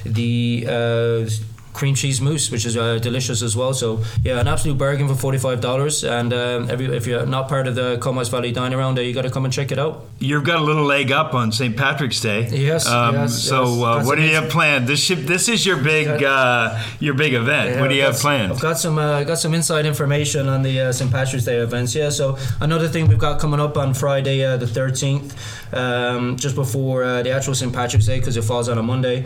the 0.05 0.65
cream 1.73 1.95
cheese 1.95 2.21
mousse, 2.21 2.51
which 2.51 2.65
is 2.65 2.77
uh, 2.77 2.97
delicious 2.99 3.41
as 3.41 3.55
well. 3.55 3.73
So 3.73 4.03
yeah, 4.23 4.39
an 4.39 4.47
absolute 4.47 4.77
bargain 4.77 5.07
for 5.07 5.15
forty 5.15 5.37
five 5.37 5.61
dollars. 5.61 6.03
And 6.03 6.33
um, 6.33 6.69
every, 6.69 6.85
if 6.95 7.07
you're 7.07 7.25
not 7.25 7.47
part 7.47 7.67
of 7.67 7.75
the 7.75 7.97
Comox 7.97 8.29
Valley 8.29 8.51
Dine 8.51 8.73
Around, 8.73 8.95
there, 8.95 9.03
you 9.03 9.13
got 9.13 9.23
to 9.23 9.31
come 9.31 9.45
and 9.45 9.53
check 9.53 9.71
it 9.71 9.79
out. 9.79 10.05
You've 10.19 10.43
got 10.43 10.59
a 10.59 10.63
little 10.63 10.83
leg 10.83 11.11
up 11.11 11.33
on 11.33 11.51
St. 11.51 11.75
Patrick's 11.75 12.19
Day. 12.19 12.47
Yes. 12.49 12.87
Um, 12.87 13.15
yes 13.15 13.41
so 13.43 13.65
yes. 13.65 13.83
Uh, 13.83 14.03
what 14.05 14.15
do 14.17 14.23
you 14.23 14.35
have 14.35 14.49
planned? 14.49 14.87
This 14.87 15.01
ship, 15.03 15.19
this 15.19 15.47
is 15.47 15.65
your 15.65 15.77
big 15.77 16.23
uh, 16.23 16.81
your 16.99 17.13
big 17.13 17.33
event. 17.33 17.71
Yeah, 17.71 17.81
what 17.81 17.89
do 17.89 17.95
you 17.95 18.03
have 18.03 18.15
planned? 18.15 18.51
I've 18.51 18.61
got 18.61 18.77
some 18.77 18.97
uh, 18.97 19.23
got 19.23 19.37
some 19.37 19.53
inside 19.53 19.85
information 19.85 20.47
on 20.47 20.61
the 20.63 20.79
uh, 20.79 20.91
St. 20.91 21.11
Patrick's 21.11 21.45
Day 21.45 21.57
events. 21.57 21.95
Yeah. 21.95 22.09
So 22.09 22.37
another 22.59 22.87
thing 22.87 23.07
we've 23.07 23.17
got 23.17 23.39
coming 23.39 23.59
up 23.59 23.77
on 23.77 23.93
Friday 23.93 24.43
uh, 24.43 24.57
the 24.57 24.67
thirteenth, 24.67 25.35
um, 25.73 26.35
just 26.37 26.55
before 26.55 27.03
the 27.23 27.31
actual 27.31 27.55
St. 27.55 27.73
Patrick's 27.73 28.05
Day 28.05 28.19
because 28.19 28.37
it 28.37 28.43
falls 28.43 28.69
on 28.69 28.77
a 28.77 28.83
Monday. 28.83 29.25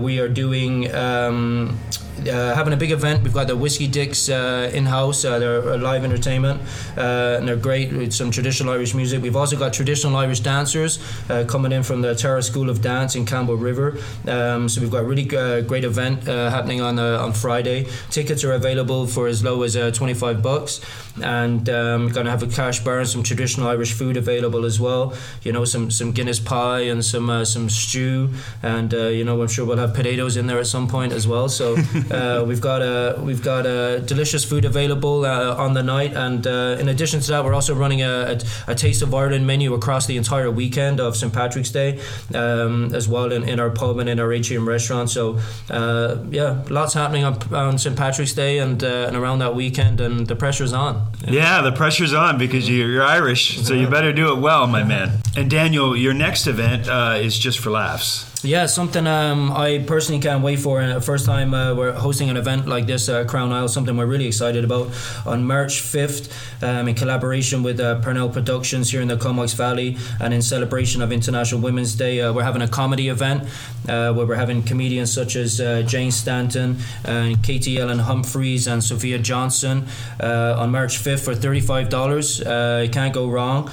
we 0.00 0.18
are 0.20 0.28
doing. 0.28 0.94
Um, 0.94 1.55
um, 1.56 1.78
uh, 2.18 2.54
having 2.54 2.72
a 2.72 2.76
big 2.76 2.90
event. 2.90 3.22
We've 3.22 3.32
got 3.32 3.46
the 3.46 3.56
Whiskey 3.56 3.86
Dicks 3.86 4.28
uh, 4.28 4.70
in 4.72 4.86
house. 4.86 5.24
Uh, 5.24 5.38
they're 5.38 5.78
live 5.78 6.04
entertainment, 6.04 6.60
uh, 6.96 7.36
and 7.38 7.46
they're 7.46 7.56
great 7.56 7.92
with 7.92 8.12
some 8.12 8.30
traditional 8.30 8.72
Irish 8.72 8.94
music. 8.94 9.22
We've 9.22 9.36
also 9.36 9.56
got 9.56 9.72
traditional 9.72 10.16
Irish 10.16 10.40
dancers 10.40 10.98
uh, 11.30 11.44
coming 11.46 11.72
in 11.72 11.82
from 11.82 12.00
the 12.02 12.14
Tara 12.14 12.42
School 12.42 12.70
of 12.70 12.80
Dance 12.80 13.14
in 13.16 13.26
Campbell 13.26 13.56
River. 13.56 13.98
Um, 14.26 14.68
so 14.68 14.80
we've 14.80 14.90
got 14.90 15.02
a 15.02 15.04
really 15.04 15.24
great 15.24 15.84
event 15.84 16.24
happening 16.24 16.80
on 16.80 16.98
on 16.98 17.32
Friday. 17.32 17.86
Tickets 18.10 18.44
are 18.44 18.52
available 18.52 19.06
for 19.06 19.26
as 19.26 19.44
low 19.44 19.62
as 19.62 19.76
uh, 19.76 19.90
25 19.90 20.42
bucks, 20.42 20.80
and 21.22 21.68
um, 21.68 22.06
we're 22.06 22.12
going 22.12 22.26
to 22.26 22.30
have 22.30 22.42
a 22.42 22.46
cash 22.46 22.80
bar 22.80 23.00
and 23.00 23.08
some 23.08 23.22
traditional 23.22 23.68
Irish 23.68 23.92
food 23.92 24.16
available 24.16 24.64
as 24.64 24.80
well. 24.80 25.14
You 25.42 25.52
know, 25.52 25.64
some 25.64 25.90
some 25.90 26.12
Guinness 26.12 26.40
pie 26.40 26.80
and 26.80 27.04
some 27.04 27.44
some 27.44 27.68
stew, 27.68 28.30
and 28.62 28.92
you 28.92 29.24
know, 29.24 29.40
I'm 29.42 29.48
sure 29.48 29.66
we'll 29.66 29.76
have 29.76 29.94
potatoes 29.94 30.36
in 30.36 30.46
there 30.46 30.58
at 30.58 30.66
some 30.66 30.88
point 30.88 31.12
as 31.12 31.28
well. 31.28 31.48
So 31.48 31.76
uh, 32.10 32.44
we've 32.46 32.60
got 32.60 32.82
a 32.82 33.20
we've 33.20 33.42
got 33.42 33.66
a 33.66 34.00
delicious 34.00 34.44
food 34.44 34.64
available 34.64 35.24
uh, 35.24 35.54
on 35.56 35.74
the 35.74 35.82
night, 35.82 36.14
and 36.14 36.46
uh, 36.46 36.76
in 36.78 36.88
addition 36.88 37.20
to 37.20 37.30
that, 37.32 37.44
we're 37.44 37.54
also 37.54 37.74
running 37.74 38.02
a, 38.02 38.38
a, 38.66 38.72
a 38.72 38.74
taste 38.74 39.02
of 39.02 39.14
Ireland 39.14 39.46
menu 39.46 39.74
across 39.74 40.06
the 40.06 40.16
entire 40.16 40.50
weekend 40.50 41.00
of 41.00 41.16
St 41.16 41.32
Patrick's 41.32 41.70
Day, 41.70 42.00
um, 42.34 42.94
as 42.94 43.08
well 43.08 43.32
in, 43.32 43.48
in 43.48 43.60
our 43.60 43.70
pub 43.70 43.98
and 43.98 44.08
in 44.08 44.20
our 44.20 44.32
atrium 44.32 44.68
restaurant. 44.68 45.10
So 45.10 45.38
uh, 45.70 46.18
yeah, 46.30 46.62
lots 46.70 46.94
happening 46.94 47.24
on, 47.24 47.54
on 47.54 47.78
St 47.78 47.96
Patrick's 47.96 48.34
Day 48.34 48.58
and 48.58 48.82
uh, 48.82 49.06
and 49.06 49.16
around 49.16 49.40
that 49.40 49.54
weekend, 49.54 50.00
and 50.00 50.26
the 50.26 50.36
pressure's 50.36 50.72
on. 50.72 51.08
Yeah, 51.26 51.62
the 51.62 51.72
pressure's 51.72 52.14
on 52.14 52.38
because 52.38 52.68
you're, 52.68 52.88
you're 52.88 53.04
Irish, 53.04 53.58
so 53.58 53.74
you 53.74 53.88
better 53.88 54.12
do 54.12 54.32
it 54.32 54.38
well, 54.40 54.66
my 54.66 54.84
man. 54.84 55.18
And 55.36 55.50
Daniel, 55.50 55.96
your 55.96 56.14
next 56.14 56.46
event 56.46 56.88
uh, 56.88 57.16
is 57.20 57.38
just 57.38 57.58
for 57.58 57.70
laughs. 57.70 58.35
Yeah, 58.46 58.66
something 58.66 59.08
um, 59.08 59.50
I 59.50 59.82
personally 59.88 60.20
can't 60.20 60.40
wait 60.40 60.60
for. 60.60 60.80
And 60.80 60.92
the 60.92 61.00
first 61.00 61.26
time 61.26 61.52
uh, 61.52 61.74
we're 61.74 61.90
hosting 61.90 62.30
an 62.30 62.36
event 62.36 62.68
like 62.68 62.86
this, 62.86 63.08
uh, 63.08 63.24
Crown 63.24 63.52
Isle, 63.52 63.66
something 63.66 63.96
we're 63.96 64.06
really 64.06 64.28
excited 64.28 64.62
about. 64.62 64.92
On 65.26 65.44
March 65.44 65.82
5th, 65.82 66.30
um, 66.62 66.86
in 66.86 66.94
collaboration 66.94 67.64
with 67.64 67.80
uh, 67.80 67.98
Purnell 68.02 68.28
Productions 68.28 68.92
here 68.92 69.00
in 69.00 69.08
the 69.08 69.16
Comox 69.16 69.52
Valley, 69.54 69.96
and 70.20 70.32
in 70.32 70.42
celebration 70.42 71.02
of 71.02 71.10
International 71.10 71.60
Women's 71.60 71.96
Day, 71.96 72.20
uh, 72.20 72.32
we're 72.32 72.44
having 72.44 72.62
a 72.62 72.68
comedy 72.68 73.08
event 73.08 73.42
uh, 73.88 74.14
where 74.14 74.26
we're 74.26 74.36
having 74.36 74.62
comedians 74.62 75.12
such 75.12 75.34
as 75.34 75.60
uh, 75.60 75.82
Jane 75.82 76.12
Stanton, 76.12 76.76
and 77.04 77.42
Katie 77.42 77.78
Ellen 77.78 77.98
Humphreys, 77.98 78.68
and 78.68 78.84
Sophia 78.84 79.18
Johnson 79.18 79.88
uh, 80.20 80.54
on 80.56 80.70
March 80.70 80.98
5th 80.98 81.24
for 81.24 81.34
$35. 81.34 82.46
Uh, 82.46 82.82
you 82.82 82.90
can't 82.90 83.12
go 83.12 83.28
wrong. 83.28 83.68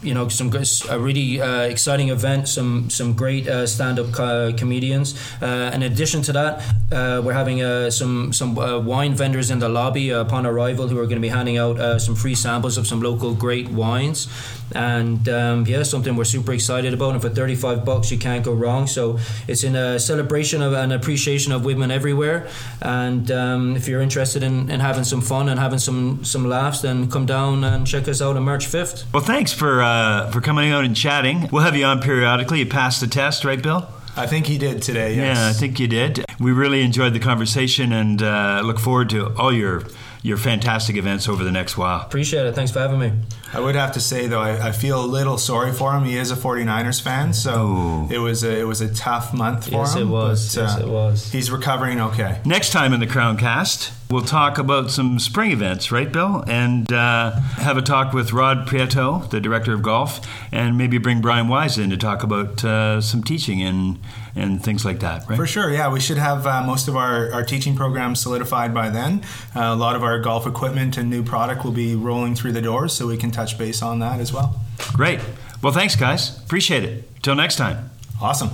Uh, 0.00 0.06
you 0.06 0.14
know 0.14 0.28
some 0.28 0.50
a 0.88 0.98
really 0.98 1.40
uh, 1.40 1.62
exciting 1.62 2.08
event 2.08 2.48
some 2.48 2.88
some 2.90 3.12
great 3.12 3.48
uh, 3.48 3.66
stand-up 3.66 4.12
co- 4.12 4.52
comedians. 4.52 5.14
Uh, 5.42 5.70
in 5.74 5.82
addition 5.82 6.22
to 6.22 6.32
that 6.32 6.62
uh, 6.92 7.22
we're 7.24 7.32
having 7.32 7.62
uh, 7.62 7.90
some 7.90 8.32
some 8.32 8.58
uh, 8.58 8.78
wine 8.78 9.14
vendors 9.14 9.50
in 9.50 9.58
the 9.58 9.68
lobby 9.68 10.12
uh, 10.12 10.20
upon 10.20 10.46
arrival 10.46 10.88
who 10.88 10.98
are 10.98 11.04
going 11.04 11.16
to 11.16 11.20
be 11.20 11.28
handing 11.28 11.56
out 11.56 11.78
uh, 11.78 11.98
some 11.98 12.14
free 12.14 12.34
samples 12.34 12.76
of 12.76 12.86
some 12.86 13.00
local 13.00 13.34
great 13.34 13.68
wines. 13.68 14.28
And 14.72 15.28
um, 15.28 15.66
yeah 15.66 15.82
something 15.82 16.14
we're 16.14 16.24
super 16.24 16.52
excited 16.52 16.94
about. 16.94 17.12
And 17.12 17.22
for 17.22 17.28
35 17.28 17.84
bucks 17.84 18.10
you 18.10 18.18
can't 18.18 18.44
go 18.44 18.54
wrong. 18.54 18.86
So 18.86 19.18
it's 19.48 19.64
in 19.64 19.74
a 19.74 19.98
celebration 19.98 20.62
of 20.62 20.72
an 20.72 20.92
appreciation 20.92 21.52
of 21.52 21.64
women 21.64 21.90
everywhere. 21.90 22.48
And 22.80 23.30
um, 23.30 23.76
if 23.76 23.88
you're 23.88 24.00
interested 24.00 24.42
in, 24.42 24.70
in 24.70 24.80
having 24.80 25.04
some 25.04 25.20
fun 25.20 25.48
and 25.48 25.58
having 25.58 25.78
some 25.78 26.24
some 26.24 26.48
laughs 26.48 26.80
then 26.82 27.10
come 27.10 27.26
down 27.26 27.64
and 27.64 27.86
check 27.86 28.08
us 28.08 28.22
out 28.22 28.36
on 28.36 28.44
March 28.44 28.66
5th 28.66 29.04
Well, 29.12 29.22
thanks 29.22 29.52
for 29.52 29.82
uh, 29.90 30.30
for 30.30 30.40
coming 30.40 30.70
out 30.72 30.84
and 30.84 30.94
chatting. 30.96 31.48
We'll 31.50 31.62
have 31.62 31.76
you 31.76 31.84
on 31.84 32.00
periodically. 32.00 32.60
You 32.60 32.66
passed 32.66 33.00
the 33.00 33.06
test, 33.06 33.44
right, 33.44 33.60
Bill? 33.62 33.88
I 34.16 34.26
think 34.26 34.46
he 34.46 34.58
did 34.58 34.82
today. 34.82 35.14
Yes. 35.14 35.36
Yeah, 35.38 35.48
I 35.48 35.52
think 35.52 35.78
you 35.80 35.86
did. 35.88 36.24
We 36.38 36.52
really 36.52 36.82
enjoyed 36.82 37.12
the 37.14 37.20
conversation 37.20 37.92
and 37.92 38.22
uh, 38.22 38.60
look 38.64 38.78
forward 38.78 39.10
to 39.10 39.34
all 39.36 39.52
your 39.52 39.82
your 40.22 40.36
fantastic 40.36 40.96
events 40.96 41.26
over 41.30 41.42
the 41.44 41.50
next 41.50 41.78
while. 41.78 42.02
appreciate 42.02 42.44
it 42.44 42.54
thanks 42.54 42.70
for 42.70 42.78
having 42.80 42.98
me 42.98 43.10
I 43.54 43.58
would 43.60 43.74
have 43.74 43.92
to 43.92 44.00
say 44.00 44.26
though, 44.26 44.42
I, 44.42 44.68
I 44.68 44.72
feel 44.72 45.02
a 45.02 45.06
little 45.06 45.38
sorry 45.38 45.72
for 45.72 45.94
him. 45.96 46.04
He 46.04 46.18
is 46.18 46.30
a 46.30 46.36
49ers 46.36 47.00
fan, 47.00 47.32
so 47.32 47.66
Ooh. 47.66 48.08
it 48.14 48.18
was 48.18 48.44
a, 48.44 48.60
it 48.60 48.64
was 48.64 48.82
a 48.82 48.92
tough 48.94 49.32
month 49.32 49.64
for 49.70 49.76
Yes, 49.76 49.94
him. 49.94 50.02
it 50.08 50.10
was. 50.10 50.54
but, 50.54 50.60
uh, 50.60 50.64
Yes, 50.66 50.78
it 50.80 50.88
was. 50.88 51.32
He's 51.32 51.50
recovering 51.50 52.00
okay. 52.02 52.40
Next 52.44 52.70
time 52.70 52.92
in 52.92 53.00
the 53.00 53.06
Crown 53.06 53.38
Cast, 53.38 53.92
we'll 54.10 54.22
talk 54.22 54.58
about 54.58 54.90
some 54.90 55.18
spring 55.18 55.52
events, 55.52 55.90
right, 55.92 56.10
Bill? 56.10 56.44
And 56.46 56.92
uh, 56.92 57.32
have 57.58 57.76
a 57.76 57.82
talk 57.82 58.12
with 58.12 58.32
Rod 58.32 58.66
Prieto, 58.66 59.28
the 59.30 59.40
director 59.40 59.72
of 59.72 59.82
golf, 59.82 60.26
and 60.52 60.76
maybe 60.76 60.98
bring 60.98 61.20
Brian 61.20 61.48
Wise 61.48 61.78
in 61.78 61.90
to 61.90 61.96
talk 61.96 62.22
about 62.22 62.64
uh, 62.64 63.00
some 63.00 63.22
teaching 63.22 63.62
and 63.62 63.98
and 64.36 64.62
things 64.62 64.84
like 64.84 65.00
that, 65.00 65.28
right? 65.28 65.36
For 65.36 65.46
sure, 65.46 65.72
yeah. 65.72 65.90
We 65.92 65.98
should 65.98 66.16
have 66.16 66.46
uh, 66.46 66.62
most 66.62 66.86
of 66.86 66.96
our, 66.96 67.32
our 67.32 67.44
teaching 67.44 67.74
programs 67.74 68.20
solidified 68.20 68.72
by 68.72 68.88
then. 68.88 69.22
Uh, 69.56 69.62
a 69.62 69.74
lot 69.74 69.96
of 69.96 70.04
our 70.04 70.20
golf 70.20 70.46
equipment 70.46 70.96
and 70.96 71.10
new 71.10 71.24
product 71.24 71.64
will 71.64 71.72
be 71.72 71.96
rolling 71.96 72.36
through 72.36 72.52
the 72.52 72.62
doors, 72.62 72.92
so 72.92 73.08
we 73.08 73.16
can 73.16 73.32
touch 73.32 73.58
base 73.58 73.82
on 73.82 73.98
that 73.98 74.20
as 74.20 74.32
well. 74.32 74.60
Great. 74.92 75.20
Well, 75.62 75.72
thanks, 75.72 75.96
guys. 75.96 76.38
Appreciate 76.38 76.84
it. 76.84 77.22
Till 77.22 77.34
next 77.34 77.56
time. 77.56 77.90
Awesome. 78.20 78.50